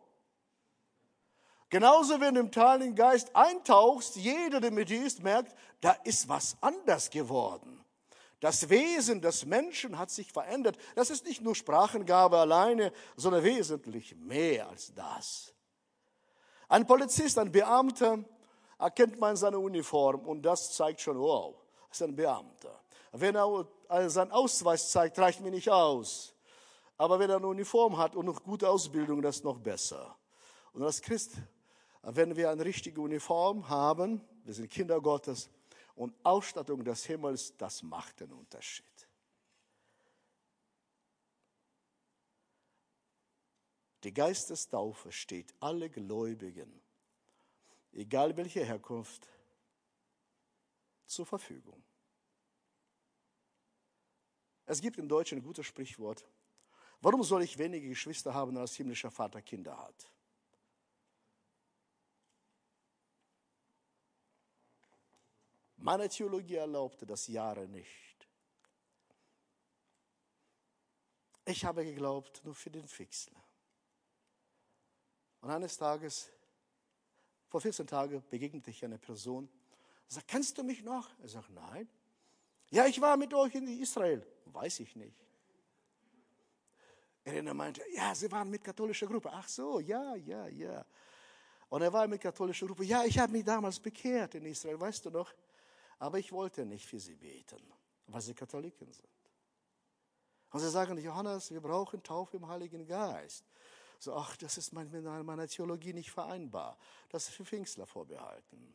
Genauso, 1.70 2.20
wenn 2.22 2.36
du 2.36 2.42
im 2.42 2.52
Heiligen 2.56 2.96
Geist 2.96 3.36
eintauchst, 3.36 4.16
jeder, 4.16 4.62
der 4.62 4.72
mit 4.72 4.90
dir 4.90 5.06
ist, 5.06 5.22
merkt, 5.22 5.54
da 5.82 5.92
ist 6.04 6.30
was 6.30 6.56
anders 6.62 7.10
geworden. 7.10 7.84
Das 8.40 8.70
Wesen 8.70 9.22
des 9.22 9.46
Menschen 9.46 9.98
hat 9.98 10.12
sich 10.12 10.32
verändert. 10.32 10.78
Das 10.96 11.10
ist 11.10 11.26
nicht 11.26 11.42
nur 11.42 11.56
Sprachengabe 11.56 12.38
alleine, 12.38 12.92
sondern 13.16 13.44
wesentlich 13.44 14.16
mehr 14.16 14.70
als 14.70 14.94
das. 14.94 15.54
Ein 16.68 16.86
Polizist, 16.86 17.40
ein 17.40 17.52
Beamter, 17.52 18.24
erkennt 18.78 19.20
man 19.20 19.36
seine 19.36 19.58
Uniform 19.58 20.28
und 20.28 20.44
das 20.44 20.74
zeigt 20.74 21.02
schon, 21.02 21.20
wow, 21.20 21.56
ist 21.90 22.04
ein 22.04 22.16
Beamter. 22.16 22.80
Wenn 23.12 23.36
er 23.36 24.10
seinen 24.10 24.32
Ausweis 24.32 24.92
zeigt, 24.92 25.18
reicht 25.18 25.42
mir 25.42 25.50
nicht 25.50 25.70
aus. 25.70 26.36
Aber 26.98 27.18
wenn 27.20 27.30
er 27.30 27.38
eine 27.38 27.48
Uniform 27.48 27.98
hat 27.98 28.16
und 28.16 28.26
noch 28.26 28.44
gute 28.44 28.70
Ausbildung, 28.70 29.22
das 29.22 29.38
ist 29.38 29.44
noch 29.44 29.60
besser. 29.60 30.16
Und 30.74 30.84
als 30.84 31.02
Christ, 31.02 31.34
wenn 32.04 32.36
wir 32.36 32.52
eine 32.52 32.66
richtige 32.66 33.02
Uniform 33.02 33.68
haben, 33.68 34.22
wir 34.44 34.54
sind 34.54 34.70
Kinder 34.70 35.02
Gottes 35.02 35.50
und 35.98 36.16
Ausstattung 36.24 36.84
des 36.84 37.06
Himmels, 37.06 37.58
das 37.58 37.82
macht 37.82 38.20
den 38.20 38.32
Unterschied. 38.32 38.86
Die 44.04 44.14
Geistestaufe 44.14 45.12
steht 45.12 45.54
alle 45.60 45.90
Gläubigen, 45.90 46.82
egal 47.92 48.38
welche 48.38 48.64
Herkunft, 48.64 49.28
zur 51.08 51.26
Verfügung. 51.26 51.84
Es 54.68 54.80
gibt 54.80 55.00
im 55.00 55.10
Deutschen 55.10 55.40
ein 55.40 55.44
gutes 55.44 55.66
Sprichwort. 55.66 56.30
Warum 57.02 57.24
soll 57.24 57.42
ich 57.42 57.58
wenige 57.58 57.90
Geschwister 57.90 58.34
haben, 58.34 58.56
als 58.58 58.76
himmlischer 58.76 59.10
Vater 59.10 59.42
Kinder 59.42 59.76
hat? 59.78 60.12
Meine 65.88 66.10
Theologie 66.10 66.56
erlaubte 66.56 67.06
das 67.06 67.28
Jahre 67.28 67.66
nicht. 67.66 68.28
Ich 71.46 71.64
habe 71.64 71.86
geglaubt 71.86 72.42
nur 72.44 72.56
für 72.56 72.70
den 72.70 72.86
Fixler. 72.86 73.42
Und 75.40 75.50
eines 75.50 75.78
Tages, 75.78 76.30
vor 77.48 77.62
14 77.62 77.88
Tagen, 77.88 78.22
begegnete 78.30 78.70
ich 78.70 78.84
einer 78.84 78.98
Person, 78.98 79.48
sagt, 80.10 80.28
kennst 80.28 80.58
du 80.58 80.64
mich 80.66 80.84
noch? 80.84 81.10
Er 81.22 81.30
sagt, 81.30 81.52
nein. 81.52 81.88
Ja, 82.70 82.86
ich 82.86 83.00
war 83.00 83.16
mit 83.16 83.34
euch 83.34 83.56
in 83.56 83.66
Israel. 83.80 84.28
Weiß 84.44 84.82
ich 84.82 84.94
nicht. 84.94 85.16
Er 87.24 87.54
meinte, 87.54 87.82
ja, 87.96 88.14
sie 88.14 88.30
waren 88.30 88.50
mit 88.50 88.62
katholischer 88.62 89.08
Gruppe. 89.08 89.30
Ach 89.32 89.48
so, 89.48 89.80
ja, 89.80 90.16
ja, 90.16 90.50
ja. 90.50 90.86
Und 91.70 91.82
er 91.82 91.94
war 91.94 92.10
mit 92.10 92.20
katholischer 92.20 92.68
Gruppe. 92.68 92.84
Ja, 92.84 93.06
ich 93.06 93.18
habe 93.18 93.32
mich 93.32 93.46
damals 93.46 93.80
bekehrt 93.80 94.36
in 94.36 94.48
Israel, 94.48 94.78
weißt 94.82 95.06
du 95.06 95.12
noch? 95.12 95.34
Aber 96.00 96.20
ich 96.20 96.32
wollte 96.32 96.66
nicht 96.66 96.86
für 96.86 97.00
sie 97.00 97.16
beten, 97.16 97.62
weil 98.08 98.22
sie 98.22 98.34
Katholiken 98.34 98.92
sind. 98.92 99.08
Und 100.52 100.60
sie 100.60 100.70
sagen, 100.70 100.98
Johannes, 100.98 101.52
wir 101.52 101.62
brauchen 101.62 102.02
Taufe 102.04 102.38
im 102.38 102.48
Heiligen 102.48 102.86
Geist. 102.86 103.46
So, 104.00 104.14
ach, 104.14 104.38
das 104.38 104.58
ist 104.58 104.74
mit 104.74 104.92
meiner 104.92 105.48
Theologie 105.48 105.94
nicht 105.94 106.12
vereinbar. 106.12 106.78
Das 107.10 107.28
ist 107.28 107.36
für 107.36 107.46
Pfingstler 107.46 107.88
vorbehalten. 107.88 108.74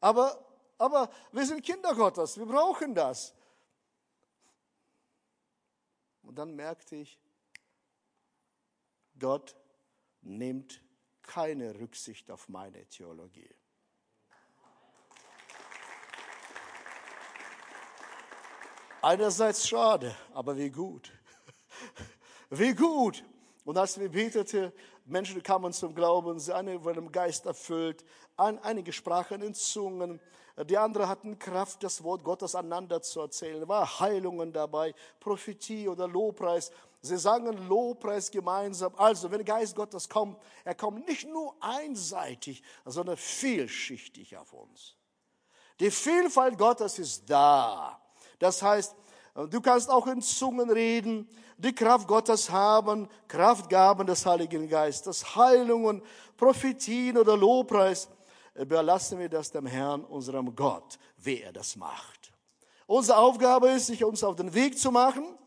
Aber, 0.00 0.44
aber 0.78 1.10
wir 1.32 1.44
sind 1.44 1.62
Kinder 1.62 1.94
Gottes, 1.94 2.38
wir 2.38 2.46
brauchen 2.46 2.94
das. 2.94 3.34
Und 6.22 6.36
dann 6.36 6.54
merkte 6.54 6.96
ich, 6.96 7.18
Gott 9.18 9.56
nimmt 10.22 10.82
keine 11.22 11.78
Rücksicht 11.78 12.30
auf 12.30 12.48
meine 12.48 12.86
Theologie. 12.86 13.50
Einerseits 19.02 19.66
schade, 19.66 20.14
aber 20.34 20.56
wie 20.56 20.70
gut. 20.70 21.10
Wie 22.50 22.74
gut. 22.74 23.24
Und 23.64 23.78
als 23.78 23.98
wir 23.98 24.08
beteten, 24.08 24.72
Menschen 25.04 25.40
kamen 25.42 25.72
zum 25.72 25.94
Glauben, 25.94 26.40
sie 26.40 26.52
eine 26.52 26.82
wurden 26.82 27.12
Geist 27.12 27.46
erfüllt, 27.46 28.04
einige 28.36 28.92
sprachen 28.92 29.40
in 29.42 29.54
Zungen, 29.54 30.20
die 30.64 30.76
anderen 30.76 31.08
hatten 31.08 31.38
Kraft, 31.38 31.82
das 31.82 32.02
Wort 32.02 32.24
Gottes 32.24 32.54
aneinander 32.54 33.00
zu 33.00 33.20
erzählen. 33.20 33.66
War 33.68 34.00
Heilungen 34.00 34.52
dabei, 34.52 34.94
Prophetie 35.20 35.88
oder 35.88 36.06
Lobpreis. 36.08 36.70
Sie 37.00 37.16
sangen 37.16 37.68
Lobpreis 37.68 38.30
gemeinsam. 38.30 38.92
Also, 38.96 39.30
wenn 39.30 39.38
der 39.38 39.56
Geist 39.56 39.74
Gottes 39.74 40.08
kommt, 40.08 40.38
er 40.64 40.74
kommt 40.74 41.06
nicht 41.06 41.26
nur 41.28 41.54
einseitig, 41.60 42.62
sondern 42.84 43.16
vielschichtig 43.16 44.36
auf 44.36 44.52
uns. 44.52 44.96
Die 45.78 45.90
Vielfalt 45.90 46.58
Gottes 46.58 46.98
ist 46.98 47.30
da. 47.30 48.02
Das 48.40 48.60
heißt, 48.62 48.96
du 49.50 49.60
kannst 49.60 49.88
auch 49.88 50.08
in 50.08 50.20
Zungen 50.20 50.70
reden, 50.70 51.28
die 51.58 51.74
Kraft 51.74 52.08
Gottes 52.08 52.50
haben, 52.50 53.06
Kraftgaben 53.28 54.06
des 54.06 54.24
Heiligen 54.24 54.66
Geistes, 54.68 55.36
Heilungen, 55.36 56.02
Prophetien 56.36 57.18
oder 57.18 57.36
Lobpreis. 57.36 58.08
Überlassen 58.54 59.18
wir 59.18 59.28
das 59.28 59.52
dem 59.52 59.66
Herrn, 59.66 60.04
unserem 60.04 60.56
Gott, 60.56 60.98
wie 61.18 61.42
er 61.42 61.52
das 61.52 61.76
macht. 61.76 62.32
Unsere 62.86 63.18
Aufgabe 63.18 63.68
ist, 63.68 63.86
sich 63.86 64.02
uns 64.02 64.24
auf 64.24 64.36
den 64.36 64.52
Weg 64.52 64.76
zu 64.76 64.90
machen 64.90 65.38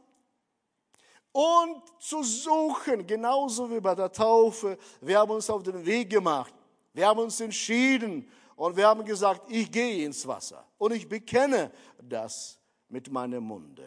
und 1.32 1.82
zu 2.00 2.22
suchen, 2.24 3.06
genauso 3.08 3.70
wie 3.72 3.82
bei 3.82 3.96
der 3.96 4.12
Taufe. 4.12 4.78
Wir 5.02 5.18
haben 5.18 5.32
uns 5.32 5.50
auf 5.50 5.64
den 5.64 5.84
Weg 5.84 6.12
gemacht. 6.12 6.54
Wir 6.94 7.08
haben 7.08 7.20
uns 7.20 7.42
entschieden 7.42 8.30
und 8.56 8.78
wir 8.78 8.88
haben 8.88 9.04
gesagt, 9.04 9.50
ich 9.50 9.72
gehe 9.72 10.06
ins 10.06 10.28
Wasser 10.28 10.64
und 10.78 10.94
ich 10.94 11.10
bekenne 11.10 11.72
das 12.00 12.60
mit 12.94 13.12
meinem 13.12 13.44
Munde. 13.44 13.86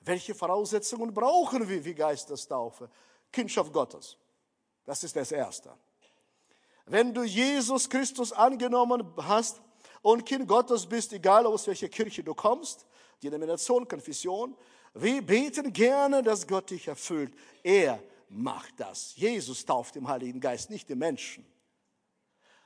Welche 0.00 0.34
Voraussetzungen 0.34 1.12
brauchen 1.12 1.68
wir 1.68 1.82
für 1.82 1.94
Geistestaufe? 1.94 2.90
Kindschaft 3.30 3.72
Gottes. 3.72 4.16
Das 4.84 5.04
ist 5.04 5.14
das 5.14 5.30
Erste. 5.30 5.70
Wenn 6.86 7.14
du 7.14 7.22
Jesus 7.22 7.88
Christus 7.88 8.32
angenommen 8.32 9.12
hast 9.18 9.60
und 10.02 10.24
Kind 10.24 10.48
Gottes 10.48 10.86
bist, 10.86 11.12
egal 11.12 11.46
aus 11.46 11.66
welcher 11.66 11.88
Kirche 11.88 12.24
du 12.24 12.34
kommst, 12.34 12.86
Denomination, 13.22 13.86
Konfession, 13.86 14.56
wir 14.94 15.22
beten 15.22 15.72
gerne, 15.72 16.22
dass 16.22 16.46
Gott 16.46 16.70
dich 16.70 16.88
erfüllt. 16.88 17.34
Er 17.62 18.02
macht 18.28 18.74
das. 18.78 19.14
Jesus 19.16 19.64
tauft 19.64 19.96
im 19.96 20.08
Heiligen 20.08 20.40
Geist, 20.40 20.70
nicht 20.70 20.88
die 20.88 20.94
Menschen. 20.94 21.44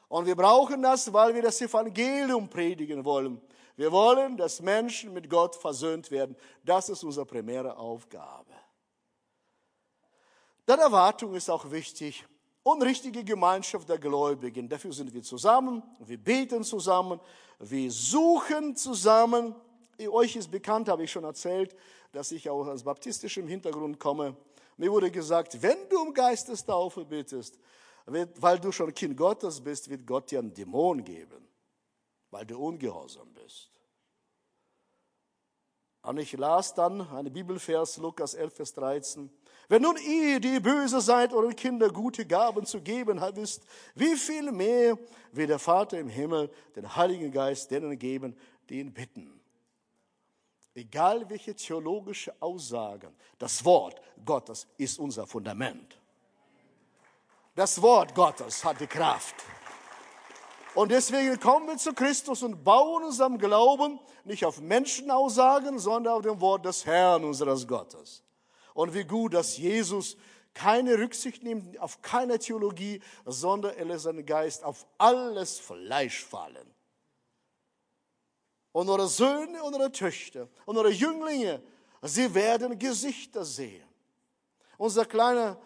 Und 0.08 0.26
wir 0.26 0.36
brauchen 0.36 0.82
das, 0.82 1.12
weil 1.12 1.34
wir 1.34 1.42
das 1.42 1.60
Evangelium 1.60 2.48
predigen 2.48 3.04
wollen. 3.04 3.40
Wir 3.78 3.92
wollen, 3.92 4.36
dass 4.36 4.60
Menschen 4.60 5.12
mit 5.12 5.30
Gott 5.30 5.54
versöhnt 5.54 6.10
werden. 6.10 6.34
Das 6.64 6.88
ist 6.88 7.04
unsere 7.04 7.24
primäre 7.24 7.76
Aufgabe. 7.76 8.50
Dann 10.66 10.80
Erwartung 10.80 11.36
ist 11.36 11.48
auch 11.48 11.70
wichtig 11.70 12.26
und 12.64 12.82
richtige 12.82 13.22
Gemeinschaft 13.22 13.88
der 13.88 13.98
Gläubigen. 13.98 14.68
Dafür 14.68 14.92
sind 14.92 15.14
wir 15.14 15.22
zusammen, 15.22 15.84
wir 16.00 16.18
beten 16.18 16.64
zusammen, 16.64 17.20
wir 17.60 17.88
suchen 17.92 18.74
zusammen. 18.74 19.54
Euch 20.10 20.34
ist 20.34 20.50
bekannt, 20.50 20.88
habe 20.88 21.04
ich 21.04 21.12
schon 21.12 21.22
erzählt, 21.22 21.76
dass 22.10 22.32
ich 22.32 22.50
auch 22.50 22.66
aus 22.66 22.82
baptistischem 22.82 23.46
Hintergrund 23.46 24.00
komme. 24.00 24.36
Mir 24.76 24.90
wurde 24.90 25.12
gesagt, 25.12 25.62
wenn 25.62 25.88
du 25.88 26.00
um 26.00 26.12
Geistestaufe 26.12 27.04
bittest, 27.04 27.56
weil 28.06 28.58
du 28.58 28.72
schon 28.72 28.92
Kind 28.92 29.16
Gottes 29.16 29.60
bist, 29.60 29.88
wird 29.88 30.04
Gott 30.04 30.32
dir 30.32 30.40
einen 30.40 30.52
Dämon 30.52 31.04
geben 31.04 31.47
weil 32.30 32.46
du 32.46 32.58
ungehorsam 32.58 33.32
bist. 33.34 33.70
Und 36.02 36.18
ich 36.18 36.32
las 36.32 36.74
dann 36.74 37.06
einen 37.10 37.32
Bibelvers, 37.32 37.98
Lukas 37.98 38.34
11, 38.34 38.54
Vers 38.54 38.72
13. 38.74 39.30
Wenn 39.68 39.82
nun 39.82 39.98
ihr, 39.98 40.40
die 40.40 40.60
böse 40.60 41.00
seid, 41.00 41.34
euren 41.34 41.54
Kindern 41.54 41.92
gute 41.92 42.24
Gaben 42.24 42.64
zu 42.64 42.80
geben 42.80 43.20
wisst, 43.34 43.64
wie 43.94 44.16
viel 44.16 44.50
mehr 44.50 44.96
wird 45.32 45.50
der 45.50 45.58
Vater 45.58 45.98
im 45.98 46.08
Himmel 46.08 46.50
den 46.74 46.96
Heiligen 46.96 47.30
Geist 47.30 47.70
denen 47.70 47.98
geben, 47.98 48.34
die 48.68 48.80
ihn 48.80 48.94
bitten. 48.94 49.38
Egal 50.74 51.28
welche 51.28 51.54
theologische 51.54 52.32
Aussagen, 52.40 53.14
das 53.38 53.64
Wort 53.64 54.00
Gottes 54.24 54.66
ist 54.78 54.98
unser 54.98 55.26
Fundament. 55.26 56.00
Das 57.54 57.82
Wort 57.82 58.14
Gottes 58.14 58.64
hat 58.64 58.80
die 58.80 58.86
Kraft. 58.86 59.34
Und 60.74 60.90
deswegen 60.90 61.40
kommen 61.40 61.66
wir 61.66 61.76
zu 61.78 61.92
Christus 61.92 62.42
und 62.42 62.62
bauen 62.62 63.04
unseren 63.04 63.38
Glauben 63.38 63.98
nicht 64.24 64.44
auf 64.44 64.60
Menschenaussagen, 64.60 65.78
sondern 65.78 66.14
auf 66.14 66.22
dem 66.22 66.40
Wort 66.40 66.64
des 66.64 66.84
Herrn, 66.86 67.24
unseres 67.24 67.66
Gottes. 67.66 68.22
Und 68.74 68.94
wie 68.94 69.04
gut, 69.04 69.34
dass 69.34 69.56
Jesus 69.56 70.16
keine 70.54 70.98
Rücksicht 70.98 71.42
nimmt 71.42 71.78
auf 71.78 72.02
keine 72.02 72.38
Theologie, 72.38 73.00
sondern 73.24 73.76
er 73.76 73.84
lässt 73.84 74.04
seinen 74.04 74.26
Geist 74.26 74.64
auf 74.64 74.86
alles 74.98 75.58
Fleisch 75.58 76.24
fallen. 76.24 76.74
Und 78.72 78.88
eure 78.88 79.08
Söhne 79.08 79.62
und 79.62 79.74
eure 79.74 79.90
Töchter 79.90 80.48
und 80.66 80.76
eure 80.76 80.90
Jünglinge, 80.90 81.62
sie 82.02 82.32
werden 82.34 82.78
Gesichter 82.78 83.44
sehen. 83.44 83.86
Unser 84.76 85.04
kleiner 85.04 85.58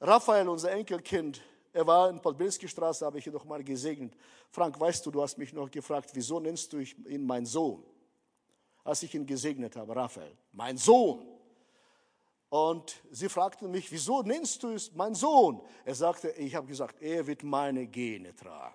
Raphael, 0.00 0.48
unser 0.48 0.72
Enkelkind, 0.72 1.42
er 1.72 1.86
war 1.86 2.10
in 2.10 2.20
Podbilski 2.20 2.68
Straße, 2.68 3.04
habe 3.04 3.18
ich 3.18 3.26
ihn 3.26 3.32
noch 3.32 3.44
mal 3.44 3.62
gesegnet. 3.62 4.14
Frank, 4.50 4.78
weißt 4.78 5.06
du, 5.06 5.10
du 5.10 5.22
hast 5.22 5.38
mich 5.38 5.52
noch 5.52 5.70
gefragt, 5.70 6.10
wieso 6.14 6.40
nennst 6.40 6.72
du 6.72 6.78
ihn 6.78 7.24
mein 7.24 7.46
Sohn? 7.46 7.84
Als 8.82 9.02
ich 9.02 9.14
ihn 9.14 9.26
gesegnet 9.26 9.76
habe, 9.76 9.94
Raphael, 9.94 10.36
mein 10.52 10.76
Sohn. 10.76 11.26
Und 12.48 13.00
sie 13.12 13.28
fragten 13.28 13.70
mich, 13.70 13.92
wieso 13.92 14.22
nennst 14.22 14.62
du 14.64 14.70
es 14.70 14.92
mein 14.92 15.14
Sohn? 15.14 15.62
Er 15.84 15.94
sagte, 15.94 16.30
ich 16.30 16.54
habe 16.56 16.66
gesagt, 16.66 17.00
er 17.00 17.26
wird 17.26 17.44
meine 17.44 17.86
Gene 17.86 18.34
tragen. 18.34 18.74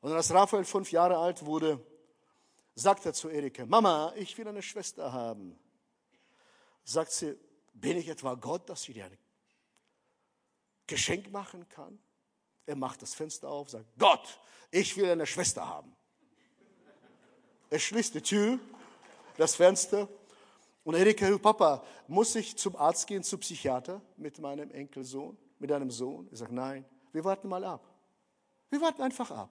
Und 0.00 0.12
als 0.12 0.34
Raphael 0.34 0.64
fünf 0.64 0.90
Jahre 0.90 1.16
alt 1.16 1.46
wurde, 1.46 1.80
sagte 2.74 3.10
er 3.10 3.12
zu 3.12 3.28
Erika, 3.28 3.64
Mama, 3.64 4.12
ich 4.16 4.36
will 4.36 4.48
eine 4.48 4.62
Schwester 4.62 5.12
haben. 5.12 5.56
Sagt 6.82 7.12
sie, 7.12 7.38
bin 7.72 7.96
ich 7.96 8.08
etwa 8.08 8.34
Gott, 8.34 8.68
dass 8.68 8.88
ich 8.88 8.94
dir 8.94 9.04
ein 9.04 9.16
Geschenk 10.86 11.30
machen 11.30 11.68
kann? 11.68 11.98
Er 12.66 12.76
macht 12.76 13.02
das 13.02 13.14
Fenster 13.14 13.48
auf, 13.48 13.70
sagt, 13.70 13.86
Gott, 13.98 14.40
ich 14.70 14.96
will 14.96 15.10
eine 15.10 15.26
Schwester 15.26 15.66
haben. 15.66 15.94
Er 17.70 17.78
schließt 17.78 18.14
die 18.14 18.22
Tür, 18.22 18.58
das 19.36 19.56
Fenster 19.56 20.08
und 20.84 20.94
Erika, 20.94 21.36
Papa, 21.38 21.82
muss 22.06 22.34
ich 22.34 22.56
zum 22.56 22.76
Arzt 22.76 23.06
gehen, 23.06 23.22
zum 23.22 23.40
Psychiater 23.40 24.00
mit 24.16 24.38
meinem 24.38 24.70
Enkelsohn, 24.70 25.36
mit 25.58 25.72
einem 25.72 25.90
Sohn? 25.90 26.28
Er 26.30 26.36
sagt, 26.36 26.52
nein, 26.52 26.84
wir 27.12 27.24
warten 27.24 27.48
mal 27.48 27.64
ab. 27.64 27.88
Wir 28.70 28.80
warten 28.80 29.02
einfach 29.02 29.30
ab. 29.30 29.50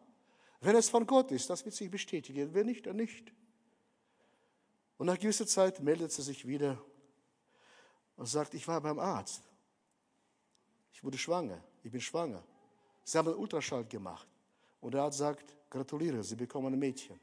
Wenn 0.61 0.75
es 0.75 0.89
von 0.89 1.05
Gott 1.05 1.31
ist, 1.31 1.49
das 1.49 1.65
wird 1.65 1.75
sich 1.75 1.89
bestätigen. 1.89 2.53
Wenn 2.53 2.67
nicht, 2.67 2.85
dann 2.85 2.95
nicht. 2.95 3.33
Und 4.97 5.07
nach 5.07 5.19
gewisser 5.19 5.47
Zeit 5.47 5.79
meldet 5.81 6.11
sie 6.11 6.21
sich 6.21 6.47
wieder 6.47 6.81
und 8.15 8.27
sagt, 8.27 8.53
ich 8.53 8.67
war 8.67 8.79
beim 8.79 8.99
Arzt. 8.99 9.43
Ich 11.03 11.05
wurde 11.05 11.17
schwanger. 11.17 11.61
Ich 11.83 11.91
bin 11.91 11.99
schwanger. 11.99 12.41
Sie 13.03 13.17
haben 13.17 13.27
einen 13.27 13.37
Ultraschall 13.37 13.83
gemacht. 13.83 14.25
Und 14.79 14.93
der 14.93 15.01
Arzt 15.01 15.17
sagt, 15.17 15.53
gratuliere, 15.69 16.23
Sie 16.23 16.37
bekommen 16.37 16.71
ein 16.71 16.79
Mädchen. 16.79 17.19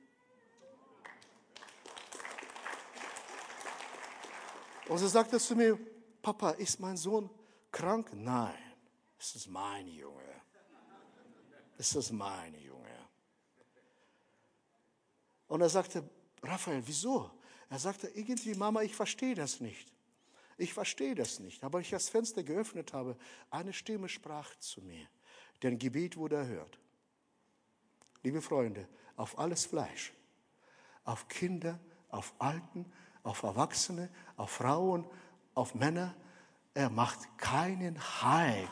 Und 4.87 4.99
sie 4.99 5.09
sagte 5.09 5.41
zu 5.41 5.57
mir, 5.57 5.79
Papa, 6.21 6.51
ist 6.51 6.79
mein 6.79 6.99
Sohn 6.99 7.31
krank? 7.73 8.11
Nein, 8.13 8.59
es 9.19 9.35
ist 9.37 9.47
mein 9.47 9.87
Junge. 9.87 10.43
Es 11.79 11.95
ist 11.95 12.13
mein 12.13 12.53
Junge. 12.61 13.09
Und 15.49 15.63
er 15.63 15.71
sagte, 15.71 16.07
Raphael, 16.43 16.83
wieso? 16.87 17.31
Er 17.71 17.79
sagte, 17.79 18.09
irgendwie, 18.09 18.55
Mama, 18.55 18.83
ich 18.83 18.95
verstehe 18.95 19.35
das 19.35 19.59
nicht. 19.59 19.91
Ich 20.61 20.75
verstehe 20.75 21.15
das 21.15 21.41
nicht. 21.41 21.65
Aber 21.65 21.81
ich 21.81 21.89
das 21.89 22.11
Fenster 22.11 22.43
geöffnet 22.43 22.93
habe, 22.93 23.17
eine 23.51 23.73
Stimme 23.73 24.11
sprach 24.11 24.55
zu 24.57 24.83
mir. 24.83 25.09
Dein 25.61 25.79
Gebet 25.79 26.19
wurde 26.19 26.37
erhört. 26.37 26.79
Liebe 28.23 28.43
Freunde, 28.43 28.87
auf 29.17 29.39
alles 29.39 29.65
Fleisch, 29.65 30.13
auf 31.05 31.29
Kinder, 31.29 31.81
auf 32.11 32.35
Alten, 32.39 32.85
auf 33.23 33.43
Erwachsene, 33.43 34.11
auf 34.37 34.51
Frauen, 34.51 35.07
auf 35.55 35.75
Männer. 35.75 36.15
Er 36.75 36.91
macht 36.91 37.39
keinen 37.39 37.99
Halt. 38.23 38.69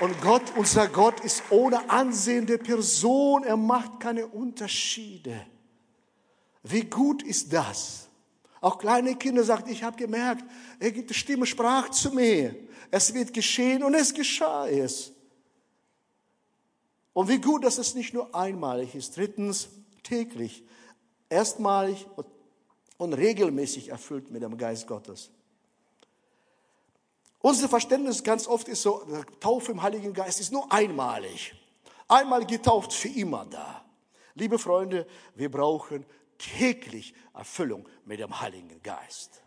Und 0.00 0.20
Gott, 0.20 0.52
unser 0.56 0.88
Gott 0.88 1.20
ist 1.20 1.44
ohne 1.50 1.88
Ansehen 1.88 2.46
der 2.46 2.58
Person. 2.58 3.44
Er 3.44 3.56
macht 3.56 4.00
keine 4.00 4.26
Unterschiede. 4.26 5.46
Wie 6.64 6.82
gut 6.82 7.22
ist 7.22 7.52
das? 7.52 8.08
Auch 8.62 8.78
kleine 8.78 9.16
Kinder 9.16 9.42
sagen, 9.42 9.68
ich 9.68 9.82
habe 9.82 9.96
gemerkt, 9.96 10.44
die 10.80 11.12
Stimme 11.12 11.46
sprach 11.46 11.90
zu 11.90 12.12
mir. 12.12 12.54
Es 12.92 13.12
wird 13.12 13.34
geschehen 13.34 13.82
und 13.82 13.92
es 13.92 14.14
geschah 14.14 14.68
es. 14.68 15.10
Und 17.12 17.28
wie 17.28 17.40
gut, 17.40 17.64
dass 17.64 17.78
es 17.78 17.96
nicht 17.96 18.14
nur 18.14 18.32
einmalig 18.32 18.94
ist. 18.94 19.16
Drittens, 19.16 19.68
täglich 20.04 20.64
erstmalig 21.28 22.06
und 22.98 23.14
regelmäßig 23.14 23.88
erfüllt 23.88 24.30
mit 24.30 24.42
dem 24.42 24.56
Geist 24.56 24.86
Gottes. 24.86 25.30
Unser 27.40 27.68
Verständnis 27.68 28.22
ganz 28.22 28.46
oft 28.46 28.68
ist 28.68 28.82
so, 28.82 29.04
Taufe 29.40 29.72
im 29.72 29.82
Heiligen 29.82 30.12
Geist 30.12 30.38
ist 30.38 30.52
nur 30.52 30.70
einmalig. 30.70 31.52
Einmal 32.06 32.46
getauft, 32.46 32.92
für 32.92 33.08
immer 33.08 33.44
da. 33.46 33.84
Liebe 34.34 34.56
Freunde, 34.58 35.04
wir 35.34 35.50
brauchen 35.50 36.06
täglich 36.42 37.14
Erfüllung 37.34 37.88
mit 38.04 38.20
dem 38.20 38.40
Heiligen 38.40 38.82
Geist. 38.82 39.42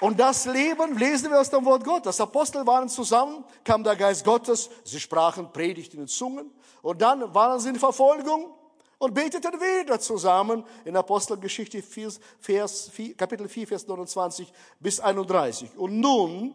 Und 0.00 0.20
das 0.20 0.44
Leben 0.44 0.98
lesen 0.98 1.30
wir 1.30 1.40
aus 1.40 1.48
dem 1.48 1.64
Wort 1.64 1.84
Gottes. 1.84 2.20
Apostel 2.20 2.66
waren 2.66 2.88
zusammen, 2.88 3.44
kam 3.64 3.82
der 3.82 3.96
Geist 3.96 4.24
Gottes, 4.24 4.68
sie 4.84 5.00
sprachen, 5.00 5.52
predigten 5.52 6.00
in 6.00 6.08
Zungen 6.08 6.50
und 6.82 7.00
dann 7.00 7.34
waren 7.34 7.58
sie 7.60 7.70
in 7.70 7.76
Verfolgung 7.76 8.52
und 8.98 9.14
beteten 9.14 9.54
wieder 9.54 9.98
zusammen 9.98 10.64
in 10.84 10.96
Apostelgeschichte 10.96 11.82
4, 11.82 12.12
Vers 12.40 12.90
4, 12.90 13.14
Kapitel 13.14 13.48
4, 13.48 13.68
Vers 13.68 13.86
29 13.86 14.52
bis 14.80 15.00
31. 15.00 15.76
Und 15.76 15.98
nun, 15.98 16.54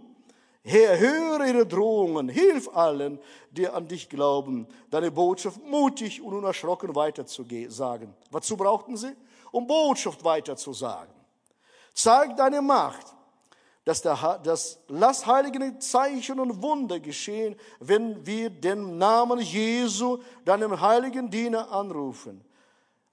Herr, 0.63 0.99
höre 0.99 1.45
ihre 1.45 1.65
Drohungen, 1.65 2.29
hilf 2.29 2.69
allen, 2.75 3.19
die 3.49 3.67
an 3.67 3.87
dich 3.87 4.07
glauben, 4.09 4.67
deine 4.91 5.09
Botschaft 5.09 5.59
mutig 5.63 6.21
und 6.21 6.35
unerschrocken 6.35 6.95
weiterzusagen. 6.95 8.13
Wozu 8.29 8.55
brauchten 8.55 8.95
sie? 8.95 9.15
Um 9.51 9.65
Botschaft 9.65 10.23
weiterzusagen. 10.23 11.13
Zeig 11.93 12.37
deine 12.37 12.61
Macht 12.61 13.07
dass, 13.83 14.01
der, 14.01 14.39
dass 14.43 14.79
lass 14.87 15.25
heilige 15.25 15.79
Zeichen 15.79 16.39
und 16.39 16.61
Wunder 16.61 16.99
geschehen, 16.99 17.55
wenn 17.79 18.25
wir 18.25 18.49
den 18.49 18.97
Namen 18.97 19.39
Jesu, 19.39 20.19
deinem 20.45 20.79
heiligen 20.79 21.29
Diener, 21.29 21.71
anrufen. 21.71 22.43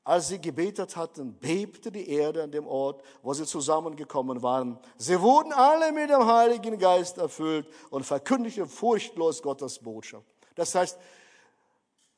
Als 0.09 0.29
sie 0.29 0.41
gebetet 0.41 0.97
hatten, 0.97 1.35
bebte 1.35 1.93
die 1.93 2.09
Erde 2.09 2.43
an 2.43 2.51
dem 2.51 2.67
Ort, 2.67 3.03
wo 3.21 3.35
sie 3.35 3.45
zusammengekommen 3.45 4.43
waren. 4.43 4.79
Sie 4.97 5.21
wurden 5.21 5.53
alle 5.53 5.93
mit 5.93 6.09
dem 6.09 6.25
Heiligen 6.25 6.79
Geist 6.79 7.19
erfüllt 7.19 7.69
und 7.91 8.07
verkündigten 8.07 8.67
furchtlos 8.67 9.43
Gottes 9.43 9.79
Botschaft. 9.79 10.25
Das 10.55 10.75
heißt, 10.75 10.99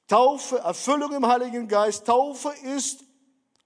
Taufe, 0.06 0.58
Erfüllung 0.58 1.12
im 1.14 1.26
Heiligen 1.26 1.66
Geist, 1.66 2.06
Taufe 2.06 2.52
ist 2.62 3.02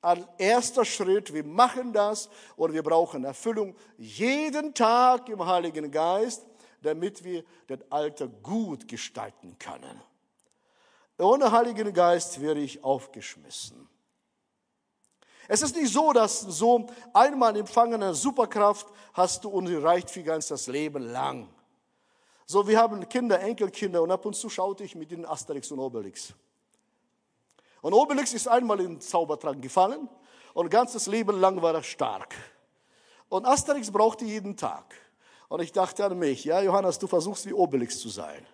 ein 0.00 0.26
erster 0.38 0.86
Schritt. 0.86 1.34
Wir 1.34 1.44
machen 1.44 1.92
das 1.92 2.30
und 2.56 2.72
wir 2.72 2.82
brauchen 2.82 3.24
Erfüllung 3.24 3.76
jeden 3.98 4.72
Tag 4.72 5.28
im 5.28 5.44
Heiligen 5.44 5.90
Geist, 5.90 6.46
damit 6.80 7.24
wir 7.24 7.44
das 7.66 7.80
Alter 7.90 8.28
gut 8.28 8.88
gestalten 8.88 9.58
können. 9.58 10.00
Ohne 11.18 11.52
Heiligen 11.52 11.92
Geist 11.92 12.40
wäre 12.40 12.58
ich 12.58 12.82
aufgeschmissen. 12.82 13.86
Es 15.48 15.62
ist 15.62 15.76
nicht 15.76 15.92
so, 15.92 16.12
dass 16.12 16.40
so 16.40 16.86
einmal 17.12 17.56
empfangene 17.56 18.14
Superkraft 18.14 18.86
hast 19.12 19.44
du 19.44 19.50
und 19.50 19.66
sie 19.66 19.76
reicht 19.76 20.10
für 20.10 20.22
ganz 20.22 20.48
das 20.48 20.66
Leben 20.66 21.02
lang. 21.02 21.48
So, 22.46 22.66
wir 22.66 22.78
haben 22.78 23.08
Kinder, 23.08 23.40
Enkelkinder 23.40 24.02
und 24.02 24.10
ab 24.10 24.24
und 24.26 24.34
zu 24.34 24.48
schaute 24.48 24.84
ich 24.84 24.94
mit 24.94 25.10
den 25.10 25.24
Asterix 25.26 25.70
und 25.70 25.78
Obelix. 25.78 26.34
Und 27.80 27.92
Obelix 27.92 28.32
ist 28.32 28.48
einmal 28.48 28.80
in 28.80 28.94
den 28.94 29.00
Zaubertrank 29.00 29.60
gefallen 29.60 30.08
und 30.54 30.70
ganzes 30.70 31.06
Leben 31.06 31.38
lang 31.38 31.60
war 31.60 31.74
er 31.74 31.82
stark. 31.82 32.34
Und 33.28 33.46
Asterix 33.46 33.90
brauchte 33.90 34.24
jeden 34.24 34.56
Tag. 34.56 34.94
Und 35.54 35.60
ich 35.60 35.70
dachte 35.70 36.04
an 36.04 36.18
mich, 36.18 36.44
ja, 36.44 36.60
Johannes, 36.60 36.98
du 36.98 37.06
versuchst 37.06 37.46
wie 37.46 37.52
Obelix 37.52 38.00
zu 38.00 38.08
sein. 38.08 38.44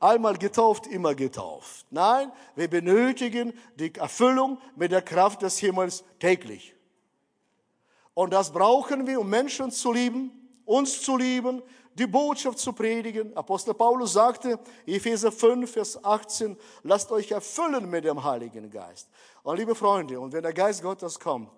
Einmal 0.00 0.38
getauft, 0.38 0.86
immer 0.86 1.14
getauft. 1.14 1.84
Nein, 1.90 2.32
wir 2.54 2.66
benötigen 2.66 3.52
die 3.74 3.94
Erfüllung 3.94 4.56
mit 4.74 4.90
der 4.90 5.02
Kraft 5.02 5.42
des 5.42 5.58
Himmels 5.58 6.02
täglich. 6.18 6.74
Und 8.14 8.32
das 8.32 8.50
brauchen 8.50 9.06
wir, 9.06 9.20
um 9.20 9.28
Menschen 9.28 9.70
zu 9.70 9.92
lieben, 9.92 10.30
uns 10.64 11.02
zu 11.02 11.18
lieben, 11.18 11.62
die 11.92 12.06
Botschaft 12.06 12.58
zu 12.58 12.72
predigen. 12.72 13.36
Apostel 13.36 13.74
Paulus 13.74 14.14
sagte, 14.14 14.58
Epheser 14.86 15.32
5, 15.32 15.70
Vers 15.70 16.02
18, 16.02 16.56
lasst 16.84 17.12
euch 17.12 17.32
erfüllen 17.32 17.90
mit 17.90 18.06
dem 18.06 18.24
Heiligen 18.24 18.70
Geist. 18.70 19.10
Und 19.42 19.58
liebe 19.58 19.74
Freunde, 19.74 20.18
und 20.18 20.32
wenn 20.32 20.42
der 20.42 20.54
Geist 20.54 20.80
Gottes 20.80 21.20
kommt, 21.20 21.50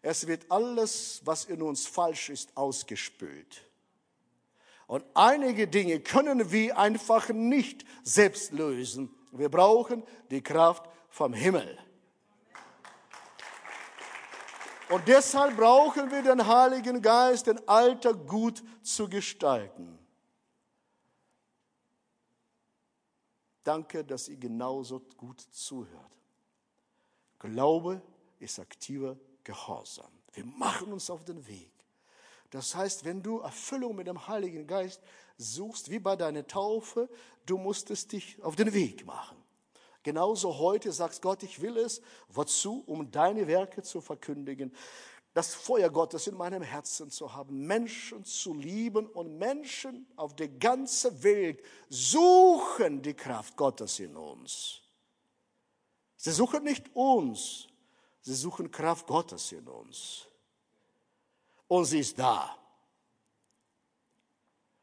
es 0.00 0.26
wird 0.26 0.50
alles, 0.50 1.20
was 1.26 1.44
in 1.44 1.60
uns 1.60 1.86
falsch 1.86 2.30
ist, 2.30 2.56
ausgespült. 2.56 3.65
Und 4.86 5.04
einige 5.14 5.66
Dinge 5.66 6.00
können 6.00 6.52
wir 6.52 6.78
einfach 6.78 7.28
nicht 7.30 7.84
selbst 8.04 8.52
lösen. 8.52 9.12
Wir 9.32 9.48
brauchen 9.48 10.04
die 10.30 10.42
Kraft 10.42 10.88
vom 11.08 11.32
Himmel. 11.32 11.78
Und 14.88 15.08
deshalb 15.08 15.56
brauchen 15.56 16.10
wir 16.12 16.22
den 16.22 16.46
Heiligen 16.46 17.02
Geist, 17.02 17.48
den 17.48 17.66
Alltag 17.68 18.26
gut 18.28 18.62
zu 18.82 19.08
gestalten. 19.08 19.98
Danke, 23.64 24.04
dass 24.04 24.28
ihr 24.28 24.36
genauso 24.36 25.00
gut 25.16 25.40
zuhört. 25.40 26.16
Glaube 27.40 28.00
ist 28.38 28.60
aktiver 28.60 29.18
Gehorsam. 29.42 30.12
Wir 30.32 30.44
machen 30.44 30.92
uns 30.92 31.10
auf 31.10 31.24
den 31.24 31.44
Weg. 31.48 31.75
Das 32.50 32.74
heißt, 32.74 33.04
wenn 33.04 33.22
du 33.22 33.40
Erfüllung 33.40 33.96
mit 33.96 34.06
dem 34.06 34.26
Heiligen 34.28 34.66
Geist 34.66 35.00
suchst, 35.36 35.90
wie 35.90 35.98
bei 35.98 36.16
deiner 36.16 36.46
Taufe, 36.46 37.08
du 37.44 37.58
musstest 37.58 38.12
dich 38.12 38.42
auf 38.42 38.56
den 38.56 38.72
Weg 38.72 39.04
machen. 39.04 39.36
Genauso 40.02 40.58
heute 40.58 40.92
sagst 40.92 41.20
Gott, 41.20 41.42
ich 41.42 41.60
will 41.60 41.76
es. 41.78 42.00
Wozu? 42.28 42.84
Um 42.86 43.10
deine 43.10 43.48
Werke 43.48 43.82
zu 43.82 44.00
verkündigen. 44.00 44.72
Das 45.34 45.54
Feuer 45.54 45.90
Gottes 45.90 46.28
in 46.28 46.36
meinem 46.36 46.62
Herzen 46.62 47.10
zu 47.10 47.34
haben, 47.34 47.66
Menschen 47.66 48.24
zu 48.24 48.54
lieben 48.54 49.06
und 49.06 49.36
Menschen 49.36 50.06
auf 50.16 50.34
der 50.34 50.48
ganzen 50.48 51.22
Welt 51.22 51.62
suchen 51.90 53.02
die 53.02 53.12
Kraft 53.12 53.56
Gottes 53.56 53.98
in 53.98 54.16
uns. 54.16 54.80
Sie 56.16 56.30
suchen 56.30 56.62
nicht 56.62 56.94
uns, 56.94 57.66
sie 58.22 58.34
suchen 58.34 58.70
Kraft 58.70 59.06
Gottes 59.06 59.52
in 59.52 59.68
uns 59.68 60.25
und 61.68 61.84
sie 61.84 62.00
ist 62.00 62.18
da. 62.18 62.56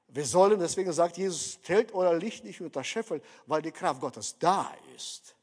Wir 0.07 0.25
sollen, 0.25 0.59
deswegen 0.59 0.93
sagt 0.93 1.17
Jesus, 1.17 1.53
stellt 1.53 1.91
euer 1.93 2.13
Licht 2.15 2.43
nicht 2.43 2.61
unter 2.61 2.83
Scheffel, 2.83 3.21
weil 3.47 3.63
die 3.63 3.71
Kraft 3.71 3.99
Gottes 3.99 4.37
da 4.37 4.71
ist. 4.95 5.35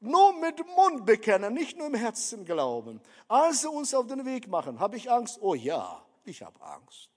Nur 0.00 0.32
mit 0.40 0.58
Mund 0.74 1.04
bekennen, 1.04 1.52
nicht 1.52 1.76
nur 1.76 1.88
im 1.88 1.94
Herzen 1.94 2.44
glauben. 2.44 3.00
Also 3.26 3.70
uns 3.70 3.92
auf 3.92 4.06
den 4.06 4.24
Weg 4.24 4.48
machen. 4.48 4.78
Habe 4.78 4.96
ich 4.96 5.10
Angst? 5.10 5.38
Oh 5.42 5.54
ja, 5.54 6.02
ich 6.24 6.40
habe 6.42 6.58
Angst. 6.62 7.10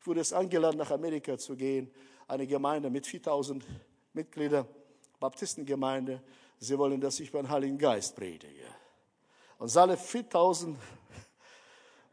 Ich 0.00 0.06
wurde 0.06 0.20
jetzt 0.20 0.34
eingeladen, 0.34 0.78
nach 0.78 0.90
Amerika 0.90 1.38
zu 1.38 1.56
gehen. 1.56 1.90
Eine 2.26 2.46
Gemeinde 2.46 2.90
mit 2.90 3.06
4000 3.06 3.64
Mitgliedern, 4.12 4.66
Baptistengemeinde. 5.20 6.22
Sie 6.58 6.76
wollen, 6.76 7.00
dass 7.00 7.18
ich 7.20 7.30
beim 7.32 7.48
Heiligen 7.48 7.78
Geist 7.78 8.14
predige. 8.16 8.66
Und 9.58 9.74
alle 9.76 9.96
4000 9.96 10.76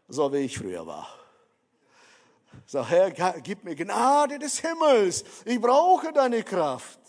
so 0.10 0.32
wie 0.34 0.39
ich 0.39 0.58
früher 0.58 0.86
war. 0.86 1.08
So, 2.65 2.86
Herr, 2.86 3.12
gib 3.41 3.63
mir 3.63 3.76
Gnade 3.76 4.39
des 4.39 4.60
Himmels. 4.60 5.24
Ich 5.45 5.60
brauche 5.62 6.12
deine 6.12 6.43
Kraft. 6.43 7.00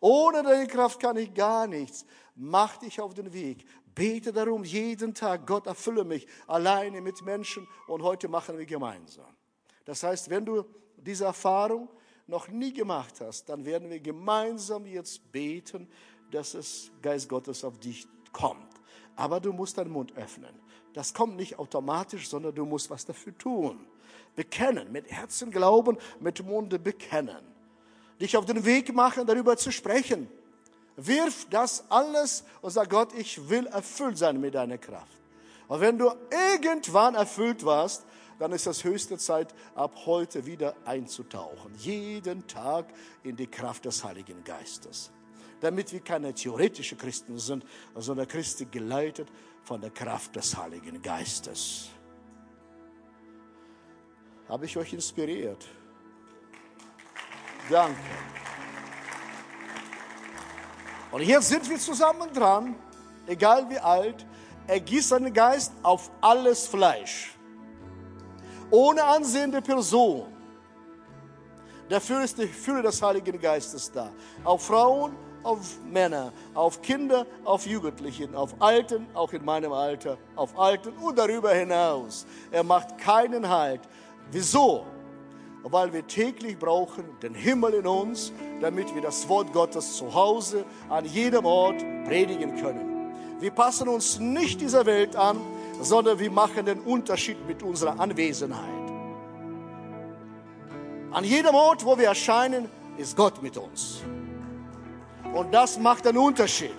Ohne 0.00 0.42
deine 0.42 0.66
Kraft 0.66 0.98
kann 1.00 1.16
ich 1.16 1.34
gar 1.34 1.66
nichts. 1.66 2.06
Mach 2.34 2.76
dich 2.78 3.00
auf 3.00 3.12
den 3.14 3.32
Weg. 3.32 3.66
Bete 3.94 4.32
darum 4.32 4.64
jeden 4.64 5.14
Tag. 5.14 5.46
Gott 5.46 5.66
erfülle 5.66 6.04
mich 6.04 6.26
alleine 6.46 7.00
mit 7.00 7.22
Menschen 7.22 7.68
und 7.86 8.02
heute 8.02 8.28
machen 8.28 8.56
wir 8.56 8.64
gemeinsam. 8.64 9.36
Das 9.84 10.02
heißt, 10.02 10.30
wenn 10.30 10.44
du 10.44 10.64
diese 10.96 11.24
Erfahrung 11.24 11.88
noch 12.26 12.48
nie 12.48 12.72
gemacht 12.72 13.20
hast, 13.20 13.48
dann 13.48 13.64
werden 13.64 13.90
wir 13.90 14.00
gemeinsam 14.00 14.86
jetzt 14.86 15.30
beten, 15.32 15.88
dass 16.30 16.54
es 16.54 16.90
Geist 17.02 17.28
Gottes 17.28 17.64
auf 17.64 17.78
dich 17.78 18.06
kommt. 18.32 18.68
Aber 19.16 19.40
du 19.40 19.52
musst 19.52 19.76
deinen 19.76 19.90
Mund 19.90 20.16
öffnen. 20.16 20.54
Das 20.94 21.14
kommt 21.14 21.36
nicht 21.36 21.58
automatisch, 21.58 22.28
sondern 22.28 22.54
du 22.54 22.64
musst 22.64 22.90
was 22.90 23.04
dafür 23.04 23.36
tun. 23.36 23.86
Bekennen, 24.34 24.90
mit 24.90 25.10
Herzen 25.10 25.50
glauben, 25.50 25.98
mit 26.18 26.44
Munde 26.44 26.78
bekennen. 26.78 27.44
Dich 28.20 28.36
auf 28.36 28.44
den 28.44 28.64
Weg 28.64 28.94
machen, 28.94 29.26
darüber 29.26 29.56
zu 29.56 29.70
sprechen. 29.70 30.28
Wirf 30.96 31.46
das 31.50 31.84
alles 31.90 32.44
und 32.60 32.70
sag 32.70 32.90
Gott, 32.90 33.14
ich 33.14 33.48
will 33.48 33.66
erfüllt 33.66 34.18
sein 34.18 34.40
mit 34.40 34.54
deiner 34.54 34.78
Kraft. 34.78 35.18
Und 35.68 35.80
wenn 35.80 35.96
du 35.96 36.10
irgendwann 36.30 37.14
erfüllt 37.14 37.64
warst, 37.64 38.04
dann 38.40 38.52
ist 38.52 38.66
das 38.66 38.82
höchste 38.84 39.18
Zeit, 39.18 39.54
ab 39.74 39.94
heute 40.06 40.44
wieder 40.46 40.74
einzutauchen. 40.84 41.74
Jeden 41.76 42.46
Tag 42.46 42.86
in 43.22 43.36
die 43.36 43.46
Kraft 43.46 43.84
des 43.84 44.02
Heiligen 44.02 44.42
Geistes. 44.44 45.10
Damit 45.60 45.92
wir 45.92 46.00
keine 46.00 46.34
theoretischen 46.34 46.96
Christen 46.96 47.38
sind, 47.38 47.64
sondern 47.94 48.26
Christen 48.26 48.70
geleitet 48.70 49.28
von 49.70 49.80
der 49.80 49.90
Kraft 49.90 50.34
des 50.34 50.56
Heiligen 50.56 51.00
Geistes. 51.00 51.90
Habe 54.48 54.64
ich 54.64 54.76
euch 54.76 54.92
inspiriert? 54.92 55.64
Danke. 57.70 58.00
Und 61.12 61.22
jetzt 61.22 61.50
sind 61.50 61.70
wir 61.70 61.78
zusammen 61.78 62.32
dran, 62.32 62.74
egal 63.28 63.70
wie 63.70 63.78
alt. 63.78 64.26
Er 64.66 64.80
gießt 64.80 65.10
seinen 65.10 65.32
Geist 65.32 65.72
auf 65.84 66.10
alles 66.20 66.66
Fleisch. 66.66 67.38
Ohne 68.72 69.04
ansehende 69.04 69.62
Person. 69.62 70.34
Dafür 71.88 72.24
ist 72.24 72.36
die 72.38 72.48
Fülle 72.48 72.82
des 72.82 73.00
Heiligen 73.00 73.40
Geistes 73.40 73.92
da. 73.92 74.10
Auf 74.42 74.66
Frauen, 74.66 75.14
auf 75.42 75.78
Männer, 75.90 76.32
auf 76.54 76.82
Kinder, 76.82 77.26
auf 77.44 77.66
Jugendlichen, 77.66 78.34
auf 78.34 78.54
Alten, 78.58 79.06
auch 79.14 79.32
in 79.32 79.44
meinem 79.44 79.72
Alter, 79.72 80.18
auf 80.36 80.58
Alten 80.58 80.92
und 80.98 81.18
darüber 81.18 81.52
hinaus. 81.52 82.26
Er 82.50 82.64
macht 82.64 82.98
keinen 82.98 83.48
Halt. 83.48 83.80
Wieso? 84.30 84.84
Weil 85.62 85.92
wir 85.92 86.06
täglich 86.06 86.58
brauchen 86.58 87.04
den 87.22 87.34
Himmel 87.34 87.74
in 87.74 87.86
uns, 87.86 88.32
damit 88.60 88.94
wir 88.94 89.02
das 89.02 89.28
Wort 89.28 89.52
Gottes 89.52 89.96
zu 89.96 90.14
Hause 90.14 90.64
an 90.88 91.04
jedem 91.04 91.44
Ort 91.44 91.78
predigen 92.06 92.56
können. 92.60 93.12
Wir 93.40 93.50
passen 93.50 93.88
uns 93.88 94.18
nicht 94.18 94.60
dieser 94.60 94.86
Welt 94.86 95.16
an, 95.16 95.38
sondern 95.80 96.18
wir 96.18 96.30
machen 96.30 96.66
den 96.66 96.80
Unterschied 96.80 97.46
mit 97.46 97.62
unserer 97.62 97.98
Anwesenheit. 97.98 98.80
An 101.10 101.24
jedem 101.24 101.54
Ort, 101.54 101.84
wo 101.84 101.98
wir 101.98 102.06
erscheinen, 102.06 102.68
ist 102.96 103.16
Gott 103.16 103.42
mit 103.42 103.56
uns. 103.56 104.02
Und 105.34 105.52
das 105.52 105.78
macht 105.78 106.06
einen 106.06 106.18
Unterschied. 106.18 106.74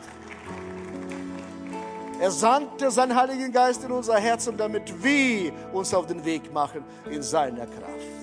Er 2.20 2.30
sandte 2.30 2.92
seinen 2.92 3.16
Heiligen 3.16 3.52
Geist 3.52 3.84
in 3.84 3.92
unser 3.92 4.18
Herzen, 4.18 4.56
damit 4.56 5.04
wir 5.04 5.52
uns 5.74 5.94
auf 5.94 6.06
den 6.06 6.24
Weg 6.24 6.54
machen 6.54 6.84
in 7.10 7.24
seiner 7.24 7.66
Kraft. 7.66 8.22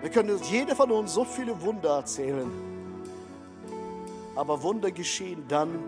Wir 0.00 0.10
können 0.10 0.40
jeder 0.44 0.76
von 0.76 0.90
uns 0.90 1.14
so 1.14 1.24
viele 1.24 1.60
Wunder 1.60 1.96
erzählen. 1.96 2.50
Aber 4.34 4.62
Wunder 4.62 4.90
geschehen 4.90 5.44
dann, 5.48 5.78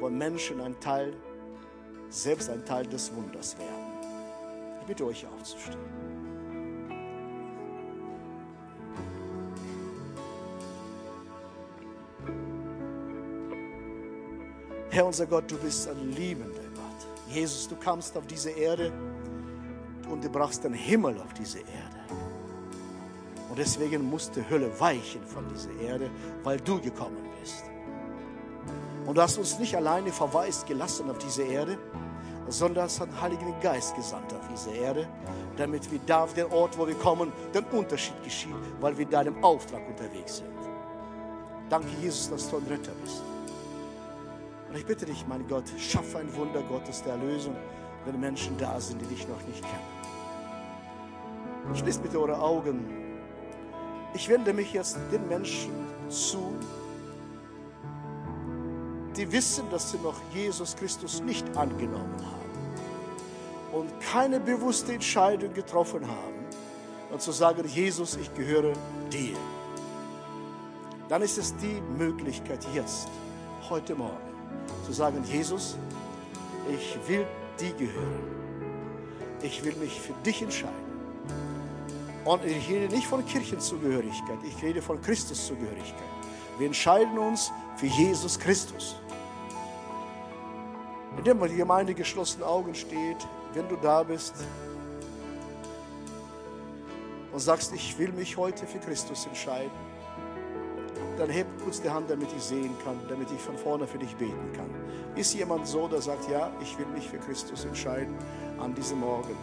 wo 0.00 0.08
Menschen 0.08 0.60
ein 0.60 0.78
Teil, 0.80 1.14
selbst 2.08 2.48
ein 2.50 2.64
Teil 2.64 2.86
des 2.86 3.14
Wunders 3.14 3.58
werden. 3.58 3.98
Ich 4.80 4.86
bitte 4.86 5.04
euch 5.04 5.26
aufzustehen. 5.26 6.07
Herr 14.98 15.06
unser 15.06 15.26
Gott, 15.26 15.48
du 15.48 15.56
bist 15.56 15.88
ein 15.88 16.10
liebender 16.10 16.60
Gott. 16.74 17.06
Jesus, 17.32 17.68
du 17.68 17.76
kamst 17.76 18.16
auf 18.16 18.26
diese 18.26 18.50
Erde 18.50 18.92
und 20.10 20.24
du 20.24 20.28
brachst 20.28 20.64
den 20.64 20.72
Himmel 20.72 21.16
auf 21.20 21.32
diese 21.34 21.60
Erde. 21.60 22.00
Und 23.48 23.56
deswegen 23.60 24.02
musste 24.02 24.50
Hölle 24.50 24.68
weichen 24.80 25.22
von 25.24 25.46
dieser 25.50 25.70
Erde, 25.80 26.10
weil 26.42 26.58
du 26.58 26.80
gekommen 26.80 27.22
bist. 27.38 27.62
Und 29.06 29.16
du 29.16 29.22
hast 29.22 29.38
uns 29.38 29.56
nicht 29.60 29.76
alleine 29.76 30.10
verwaist 30.10 30.66
gelassen 30.66 31.08
auf 31.08 31.18
diese 31.18 31.44
Erde, 31.44 31.78
sondern 32.48 32.86
hast 32.86 33.00
einen 33.00 33.20
Heiligen 33.20 33.54
Geist 33.60 33.94
gesandt 33.94 34.34
auf 34.34 34.48
diese 34.50 34.72
Erde, 34.72 35.08
damit 35.56 35.88
wir 35.92 36.00
da 36.06 36.24
auf 36.24 36.34
den 36.34 36.46
Ort, 36.46 36.76
wo 36.76 36.88
wir 36.88 36.96
kommen, 36.96 37.32
den 37.54 37.62
Unterschied 37.66 38.20
geschieht, 38.24 38.50
weil 38.80 38.98
wir 38.98 39.04
in 39.04 39.10
deinem 39.12 39.44
Auftrag 39.44 39.88
unterwegs 39.88 40.38
sind. 40.38 40.48
Danke, 41.68 41.86
Jesus, 42.02 42.28
dass 42.28 42.50
du 42.50 42.56
ein 42.56 42.66
Retter 42.66 42.90
bist. 43.00 43.22
Und 44.68 44.76
ich 44.76 44.84
bitte 44.84 45.06
dich, 45.06 45.26
mein 45.26 45.46
Gott, 45.48 45.64
schaffe 45.78 46.18
ein 46.18 46.34
Wunder 46.34 46.62
Gottes 46.62 47.02
der 47.02 47.14
Erlösung, 47.14 47.56
wenn 48.04 48.20
Menschen 48.20 48.56
da 48.58 48.78
sind, 48.80 49.00
die 49.00 49.06
dich 49.06 49.26
noch 49.26 49.42
nicht 49.46 49.62
kennen. 49.62 49.98
Schließt 51.74 52.02
bitte 52.02 52.20
eure 52.20 52.40
Augen. 52.40 52.84
Ich 54.14 54.28
wende 54.28 54.52
mich 54.52 54.72
jetzt 54.72 54.98
den 55.12 55.26
Menschen 55.28 55.72
zu, 56.08 56.54
die 59.16 59.30
wissen, 59.32 59.68
dass 59.70 59.90
sie 59.90 59.98
noch 59.98 60.20
Jesus 60.32 60.76
Christus 60.76 61.20
nicht 61.22 61.56
angenommen 61.56 62.16
haben 62.18 62.38
und 63.72 64.00
keine 64.00 64.40
bewusste 64.40 64.92
Entscheidung 64.92 65.52
getroffen 65.52 66.06
haben 66.06 66.46
und 67.10 67.20
zu 67.20 67.32
sagen, 67.32 67.66
Jesus, 67.66 68.16
ich 68.16 68.32
gehöre 68.34 68.72
dir. 69.10 69.36
Dann 71.08 71.22
ist 71.22 71.38
es 71.38 71.56
die 71.56 71.80
Möglichkeit 71.98 72.66
jetzt, 72.74 73.08
heute 73.68 73.94
Morgen, 73.94 74.27
zu 74.84 74.92
sagen, 74.92 75.22
Jesus, 75.24 75.76
ich 76.68 76.98
will 77.08 77.26
dir 77.58 77.72
gehören. 77.72 78.38
Ich 79.42 79.64
will 79.64 79.74
mich 79.76 80.00
für 80.00 80.14
dich 80.24 80.42
entscheiden. 80.42 80.88
Und 82.24 82.44
ich 82.44 82.68
rede 82.68 82.94
nicht 82.94 83.06
von 83.06 83.24
Kirchenzugehörigkeit, 83.24 84.38
ich 84.44 84.62
rede 84.62 84.82
von 84.82 85.00
Christuszugehörigkeit. 85.00 86.08
Wir 86.58 86.66
entscheiden 86.66 87.16
uns 87.16 87.50
für 87.76 87.86
Jesus 87.86 88.38
Christus. 88.38 88.96
Indem 91.16 91.40
die 91.48 91.56
Gemeinde 91.56 91.94
geschlossenen 91.94 92.46
Augen 92.46 92.74
steht, 92.74 93.16
wenn 93.54 93.68
du 93.68 93.76
da 93.76 94.02
bist 94.02 94.34
und 97.32 97.40
sagst, 97.40 97.72
ich 97.72 97.98
will 97.98 98.12
mich 98.12 98.36
heute 98.36 98.66
für 98.66 98.78
Christus 98.78 99.26
entscheiden, 99.26 99.87
dann 101.18 101.30
heb 101.30 101.46
kurz 101.62 101.82
die 101.82 101.90
Hand, 101.90 102.08
damit 102.08 102.28
ich 102.34 102.42
sehen 102.42 102.70
kann, 102.84 102.96
damit 103.08 103.30
ich 103.32 103.40
von 103.40 103.56
vorne 103.58 103.86
für 103.86 103.98
dich 103.98 104.14
beten 104.16 104.52
kann. 104.54 104.70
Ist 105.16 105.34
jemand 105.34 105.66
so, 105.66 105.88
der 105.88 106.00
sagt, 106.00 106.30
ja, 106.30 106.50
ich 106.62 106.78
will 106.78 106.86
mich 106.86 107.08
für 107.08 107.18
Christus 107.18 107.64
entscheiden 107.64 108.14
an 108.58 108.74
diesem 108.74 109.00
Morgen? 109.00 109.36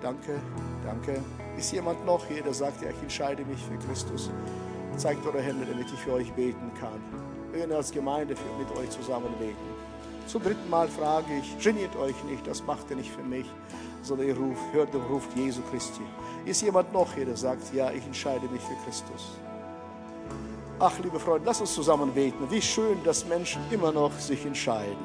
Danke, 0.00 0.40
danke. 0.84 1.22
Ist 1.58 1.72
jemand 1.72 2.04
noch 2.06 2.24
hier, 2.26 2.42
der 2.42 2.54
sagt, 2.54 2.82
ja, 2.82 2.88
ich 2.90 3.02
entscheide 3.02 3.44
mich 3.44 3.62
für 3.62 3.76
Christus? 3.86 4.30
Zeigt 4.96 5.26
eure 5.26 5.42
Hände, 5.42 5.66
damit 5.66 5.86
ich 5.92 6.00
für 6.00 6.12
euch 6.12 6.32
beten 6.32 6.72
kann. 6.80 7.00
Wir 7.52 7.60
werden 7.60 7.72
als 7.72 7.92
Gemeinde 7.92 8.34
mit 8.58 8.78
euch 8.78 8.90
zusammen 8.90 9.32
beten. 9.38 9.56
Zum 10.26 10.42
dritten 10.42 10.68
Mal 10.70 10.88
frage 10.88 11.26
ich, 11.40 11.58
geniert 11.62 11.94
euch 11.96 12.22
nicht, 12.24 12.46
das 12.46 12.62
macht 12.64 12.90
ihr 12.90 12.96
nicht 12.96 13.10
für 13.10 13.22
mich, 13.22 13.46
sondern 14.02 14.28
ihr 14.28 14.36
ruft, 14.36 14.60
hört 14.72 14.92
den 14.92 15.00
Ruf 15.02 15.26
Jesu 15.34 15.60
Christi. 15.70 16.02
Ist 16.44 16.62
jemand 16.62 16.92
noch 16.92 17.14
hier, 17.14 17.24
der 17.24 17.36
sagt, 17.36 17.74
ja, 17.74 17.90
ich 17.90 18.04
entscheide 18.04 18.46
mich 18.48 18.62
für 18.62 18.74
Christus? 18.84 19.38
Ach, 20.80 20.92
liebe 21.02 21.18
Freunde, 21.18 21.44
lass 21.46 21.60
uns 21.60 21.74
zusammen 21.74 22.12
beten. 22.12 22.48
Wie 22.48 22.62
schön, 22.62 23.02
dass 23.02 23.24
Menschen 23.24 23.60
immer 23.70 23.90
noch 23.90 24.12
sich 24.18 24.44
entscheiden. 24.46 24.96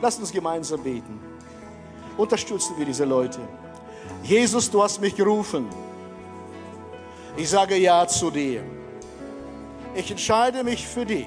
Lass 0.00 0.18
uns 0.18 0.30
gemeinsam 0.30 0.82
beten. 0.82 1.18
Unterstützen 2.16 2.74
wir 2.78 2.86
diese 2.86 3.04
Leute. 3.04 3.40
Jesus, 4.22 4.70
du 4.70 4.82
hast 4.82 5.00
mich 5.00 5.16
gerufen. 5.16 5.68
Ich 7.36 7.50
sage 7.50 7.76
Ja 7.76 8.06
zu 8.06 8.30
dir. 8.30 8.62
Ich 9.94 10.10
entscheide 10.10 10.62
mich 10.62 10.86
für 10.86 11.04
dich 11.04 11.26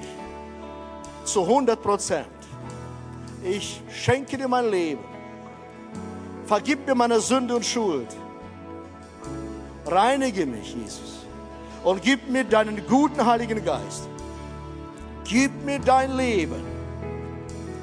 zu 1.25 1.41
100 1.41 1.81
Prozent. 1.81 2.27
Ich 3.43 3.81
schenke 3.91 4.37
dir 4.37 4.47
mein 4.47 4.69
Leben. 4.71 5.03
Vergib 6.45 6.87
mir 6.87 6.95
meine 6.95 7.19
Sünde 7.19 7.55
und 7.55 7.65
Schuld. 7.65 8.07
Reinige 9.85 10.45
mich, 10.45 10.75
Jesus. 10.75 11.22
Und 11.83 12.01
gib 12.01 12.29
mir 12.29 12.43
deinen 12.43 12.85
guten 12.87 13.25
Heiligen 13.25 13.63
Geist. 13.63 14.07
Gib 15.25 15.51
mir 15.65 15.79
dein 15.79 16.15
Leben. 16.15 16.63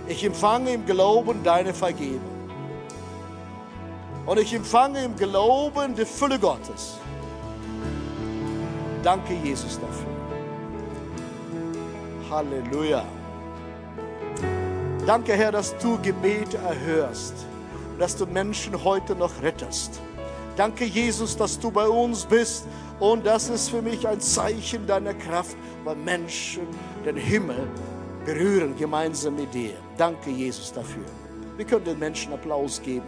Ich 0.09 0.25
empfange 0.25 0.73
im 0.73 0.87
Glauben 0.87 1.43
deine 1.43 1.73
Vergebung. 1.75 2.21
Und 4.27 4.39
ich 4.39 4.55
empfange 4.55 5.05
im 5.05 5.17
Glauben 5.17 5.95
die 5.95 6.05
Fülle 6.05 6.39
Gottes. 6.39 6.99
Danke, 9.03 9.35
Jesus, 9.43 9.79
dafür. 9.81 10.07
Halleluja. 12.31 13.05
Danke, 15.07 15.33
Herr, 15.33 15.53
dass 15.53 15.77
du 15.79 15.99
Gebete 16.03 16.59
erhörst, 16.59 17.35
dass 17.99 18.17
du 18.17 18.27
Menschen 18.27 18.85
heute 18.85 19.15
noch 19.15 19.43
rettest. 19.43 20.01
Danke, 20.61 20.85
Jesus, 20.85 21.35
dass 21.39 21.59
du 21.59 21.71
bei 21.71 21.89
uns 21.89 22.27
bist 22.27 22.67
und 22.99 23.25
das 23.25 23.49
ist 23.49 23.71
für 23.71 23.81
mich 23.81 24.07
ein 24.07 24.21
Zeichen 24.21 24.87
deiner 24.87 25.15
Kraft, 25.15 25.57
weil 25.85 25.97
Menschen 25.97 26.67
den 27.03 27.17
Himmel 27.17 27.67
berühren 28.27 28.77
gemeinsam 28.77 29.37
mit 29.37 29.55
dir. 29.55 29.73
Danke, 29.97 30.29
Jesus, 30.29 30.71
dafür. 30.71 31.07
Wir 31.57 31.65
können 31.65 31.87
den 31.87 31.99
Menschen 31.99 32.35
Applaus 32.35 32.79
geben. 32.83 33.07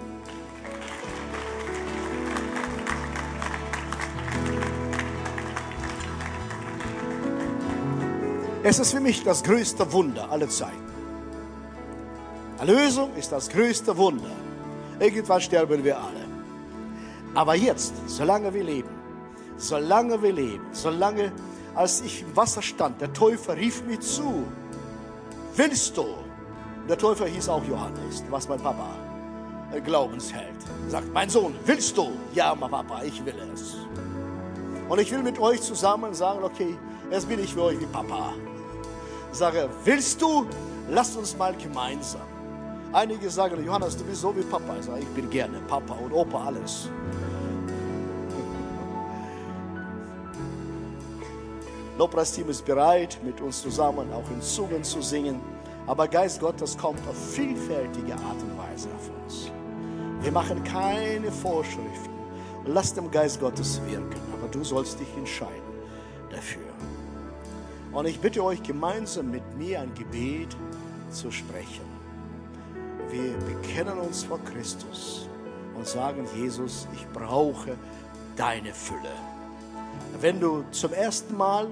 Es 8.62 8.78
ist 8.78 8.92
für 8.92 9.00
mich 9.00 9.22
das 9.24 9.42
größte 9.42 9.92
Wunder 9.92 10.30
aller 10.30 10.48
Zeiten. 10.48 10.72
Erlösung 12.58 13.14
ist 13.14 13.30
das 13.30 13.50
größte 13.50 13.94
Wunder. 13.94 14.30
Irgendwann 14.98 15.42
sterben 15.42 15.84
wir 15.84 15.98
alle. 15.98 16.21
Aber 17.34 17.54
jetzt, 17.54 17.94
solange 18.06 18.52
wir 18.52 18.62
leben, 18.62 18.90
solange 19.56 20.22
wir 20.22 20.32
leben, 20.32 20.64
solange, 20.72 21.32
als 21.74 22.02
ich 22.02 22.22
im 22.22 22.36
Wasser 22.36 22.60
stand, 22.60 23.00
der 23.00 23.12
Täufer 23.12 23.56
rief 23.56 23.82
mir 23.84 23.98
zu, 24.00 24.44
willst 25.56 25.96
du? 25.96 26.06
Der 26.88 26.98
Täufer 26.98 27.26
hieß 27.26 27.48
auch 27.48 27.64
Johannes, 27.64 28.24
was 28.28 28.48
mein 28.48 28.60
Papa 28.60 28.88
Glaubensheld. 29.84 30.56
Sagt, 30.88 31.10
mein 31.14 31.30
Sohn, 31.30 31.54
willst 31.64 31.96
du? 31.96 32.12
Ja, 32.34 32.54
mein 32.54 32.70
Papa, 32.70 33.02
ich 33.04 33.24
will 33.24 33.34
es. 33.54 33.76
Und 34.88 35.00
ich 35.00 35.10
will 35.10 35.22
mit 35.22 35.38
euch 35.38 35.62
zusammen 35.62 36.12
sagen, 36.12 36.44
okay, 36.44 36.76
jetzt 37.10 37.26
bin 37.26 37.40
ich 37.42 37.54
für 37.54 37.62
euch 37.62 37.80
wie 37.80 37.86
Papa. 37.86 38.34
Sage, 39.30 39.70
willst 39.84 40.20
du? 40.20 40.46
Lasst 40.90 41.16
uns 41.16 41.34
mal 41.38 41.54
gemeinsam 41.56 42.31
Einige 42.94 43.30
sagen, 43.30 43.64
Johannes, 43.64 43.96
du 43.96 44.04
bist 44.04 44.20
so 44.20 44.36
wie 44.36 44.42
Papa. 44.42 44.76
Ich 44.78 44.84
sage, 44.84 45.00
ich 45.00 45.08
bin 45.08 45.30
gerne 45.30 45.60
Papa 45.60 45.94
und 45.94 46.12
Opa, 46.12 46.44
alles. 46.44 46.90
Lobpreisteam 51.98 52.50
ist 52.50 52.66
bereit, 52.66 53.18
mit 53.24 53.40
uns 53.40 53.62
zusammen 53.62 54.12
auch 54.12 54.30
in 54.30 54.42
Zungen 54.42 54.84
zu 54.84 55.00
singen. 55.00 55.40
Aber 55.86 56.06
Geist 56.06 56.40
Gottes 56.40 56.76
kommt 56.76 57.00
auf 57.08 57.16
vielfältige 57.16 58.12
Art 58.12 58.42
und 58.42 58.58
Weise 58.58 58.90
auf 58.94 59.08
uns. 59.22 59.50
Wir 60.20 60.32
machen 60.32 60.62
keine 60.62 61.32
Vorschriften. 61.32 62.12
Lass 62.66 62.92
dem 62.92 63.10
Geist 63.10 63.40
Gottes 63.40 63.80
wirken, 63.86 64.20
aber 64.34 64.48
du 64.48 64.62
sollst 64.62 65.00
dich 65.00 65.08
entscheiden 65.16 65.62
dafür. 66.30 66.60
Und 67.92 68.06
ich 68.06 68.20
bitte 68.20 68.44
euch 68.44 68.62
gemeinsam 68.62 69.30
mit 69.30 69.56
mir 69.56 69.80
ein 69.80 69.94
Gebet 69.94 70.54
zu 71.10 71.30
sprechen 71.30 71.91
wir 73.12 73.36
bekennen 73.46 73.98
uns 73.98 74.24
vor 74.24 74.40
Christus 74.42 75.28
und 75.76 75.86
sagen, 75.86 76.26
Jesus, 76.34 76.88
ich 76.94 77.06
brauche 77.08 77.76
deine 78.36 78.72
Fülle. 78.72 79.12
Wenn 80.20 80.40
du 80.40 80.64
zum 80.70 80.94
ersten 80.94 81.36
Mal, 81.36 81.68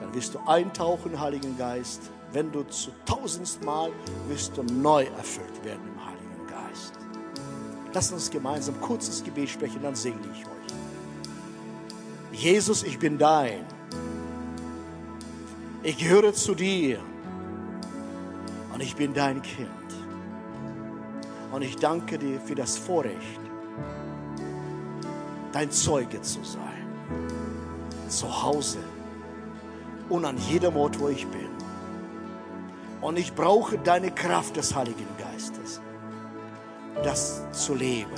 dann 0.00 0.12
wirst 0.12 0.34
du 0.34 0.40
eintauchen, 0.46 1.18
Heiligen 1.20 1.56
Geist. 1.56 2.10
Wenn 2.32 2.50
du 2.50 2.64
zu 2.64 2.90
tausendsten 3.04 3.64
Mal, 3.64 3.92
wirst 4.28 4.56
du 4.56 4.64
neu 4.64 5.04
erfüllt 5.04 5.64
werden 5.64 5.82
im 5.94 6.04
Heiligen 6.04 6.46
Geist. 6.48 6.94
Lass 7.94 8.10
uns 8.10 8.28
gemeinsam 8.28 8.74
ein 8.74 8.80
kurzes 8.80 9.22
Gebet 9.22 9.48
sprechen, 9.48 9.80
dann 9.82 9.94
segne 9.94 10.20
ich 10.34 10.44
euch. 10.44 12.40
Jesus, 12.40 12.82
ich 12.82 12.98
bin 12.98 13.16
dein. 13.18 13.64
Ich 15.84 15.96
gehöre 15.96 16.34
zu 16.34 16.56
dir 16.56 16.98
und 18.74 18.82
ich 18.82 18.96
bin 18.96 19.14
dein 19.14 19.40
Kind. 19.40 19.85
Und 21.56 21.62
ich 21.62 21.76
danke 21.76 22.18
dir 22.18 22.38
für 22.38 22.54
das 22.54 22.76
Vorrecht, 22.76 23.40
dein 25.52 25.70
Zeuge 25.70 26.20
zu 26.20 26.44
sein. 26.44 26.84
Zu 28.08 28.42
Hause 28.42 28.80
und 30.10 30.26
an 30.26 30.36
jedem 30.36 30.76
Ort, 30.76 31.00
wo 31.00 31.08
ich 31.08 31.26
bin. 31.26 31.48
Und 33.00 33.18
ich 33.18 33.34
brauche 33.34 33.78
deine 33.78 34.10
Kraft 34.10 34.58
des 34.58 34.74
Heiligen 34.74 35.06
Geistes, 35.16 35.80
das 37.02 37.50
zu 37.52 37.74
leben. 37.74 38.10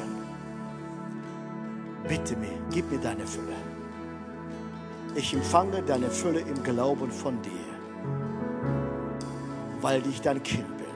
Bitte 2.08 2.34
mir, 2.34 2.58
gib 2.72 2.90
mir 2.90 2.98
deine 2.98 3.24
Fülle. 3.24 3.54
Ich 5.14 5.32
empfange 5.32 5.80
deine 5.82 6.10
Fülle 6.10 6.40
im 6.40 6.60
Glauben 6.64 7.12
von 7.12 7.40
dir, 7.42 7.52
weil 9.80 10.04
ich 10.08 10.20
dein 10.22 10.42
Kind 10.42 10.76
bin. 10.76 10.86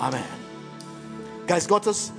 Amen. 0.00 0.47
Geist 1.48 1.66
Gottes, 1.66 2.12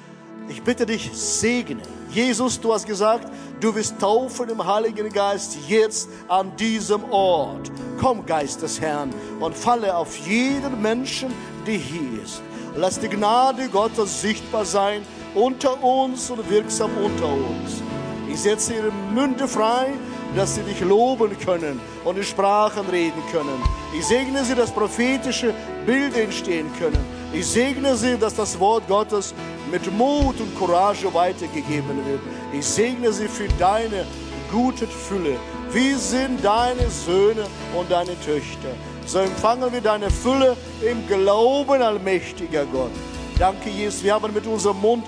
ich 0.47 0.63
bitte 0.63 0.87
dich, 0.87 1.11
segne. 1.13 1.83
Jesus, 2.09 2.59
du 2.59 2.73
hast 2.73 2.87
gesagt, 2.87 3.31
du 3.59 3.75
wirst 3.75 3.99
taufen 3.99 4.49
im 4.49 4.65
Heiligen 4.65 5.07
Geist 5.09 5.55
jetzt 5.67 6.09
an 6.27 6.51
diesem 6.55 7.03
Ort. 7.11 7.71
Komm, 8.01 8.25
Geist 8.25 8.63
des 8.63 8.81
Herrn, 8.81 9.13
und 9.39 9.55
falle 9.55 9.95
auf 9.95 10.17
jeden 10.27 10.81
Menschen, 10.81 11.31
der 11.67 11.75
hier 11.75 12.23
ist. 12.23 12.41
Lass 12.75 12.99
die 12.99 13.07
Gnade 13.07 13.69
Gottes 13.69 14.19
sichtbar 14.19 14.65
sein 14.65 15.03
unter 15.35 15.83
uns 15.83 16.31
und 16.31 16.49
wirksam 16.49 16.89
unter 16.97 17.27
uns. 17.27 17.83
Ich 18.27 18.41
setze 18.41 18.73
ihre 18.73 18.91
Münde 19.13 19.47
frei, 19.47 19.93
dass 20.35 20.55
sie 20.55 20.63
dich 20.63 20.81
loben 20.81 21.37
können 21.37 21.79
und 22.03 22.17
in 22.17 22.23
Sprachen 22.23 22.87
reden 22.89 23.21
können. 23.31 23.61
Ich 23.95 24.07
segne 24.07 24.43
sie, 24.43 24.55
dass 24.55 24.71
prophetische 24.71 25.53
Bilder 25.85 26.23
entstehen 26.23 26.71
können. 26.79 27.18
Ich 27.31 27.45
segne 27.45 27.95
sie, 27.95 28.17
dass 28.17 28.33
das 28.33 28.59
Wort 28.59 28.87
Gottes 28.87 29.35
mit 29.71 29.91
Mut 29.93 30.39
und 30.39 30.57
Courage 30.57 31.13
weitergegeben 31.13 32.03
wird. 32.05 32.21
Ich 32.51 32.65
segne 32.65 33.13
sie 33.13 33.27
für 33.27 33.47
deine 33.59 34.05
gute 34.51 34.87
Fülle. 34.87 35.37
Wir 35.71 35.97
sind 35.97 36.43
deine 36.43 36.89
Söhne 36.89 37.45
und 37.77 37.91
deine 37.91 38.19
Töchter. 38.21 38.69
So 39.05 39.19
empfangen 39.19 39.71
wir 39.71 39.81
deine 39.81 40.09
Fülle 40.09 40.57
im 40.81 41.05
Glauben, 41.07 41.81
allmächtiger 41.81 42.65
Gott. 42.65 42.91
Danke, 43.37 43.69
Jesus. 43.69 44.03
Wir 44.03 44.15
haben 44.15 44.33
mit 44.33 44.47
unserem 44.47 44.81
Mund, 44.81 45.05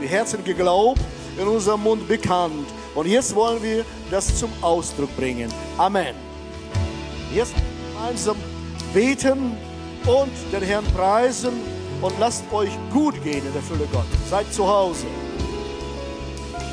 mit 0.00 0.10
Herzen 0.10 0.42
geglaubt, 0.42 1.00
in 1.38 1.46
unserem 1.46 1.82
Mund 1.82 2.08
bekannt. 2.08 2.66
Und 2.96 3.06
jetzt 3.06 3.34
wollen 3.36 3.62
wir 3.62 3.84
das 4.10 4.36
zum 4.36 4.50
Ausdruck 4.60 5.16
bringen. 5.16 5.48
Amen. 5.78 6.14
Jetzt 7.32 7.54
gemeinsam 7.94 8.36
beten 8.92 9.56
und 10.06 10.32
den 10.52 10.62
Herrn 10.62 10.84
preisen 10.94 11.52
und 12.00 12.12
lasst 12.18 12.44
euch 12.52 12.70
gut 12.92 13.22
gehen 13.22 13.46
in 13.46 13.52
der 13.52 13.62
Fülle 13.62 13.86
Gottes. 13.92 14.30
Seid 14.30 14.52
zu 14.52 14.66
Hause. 14.66 15.06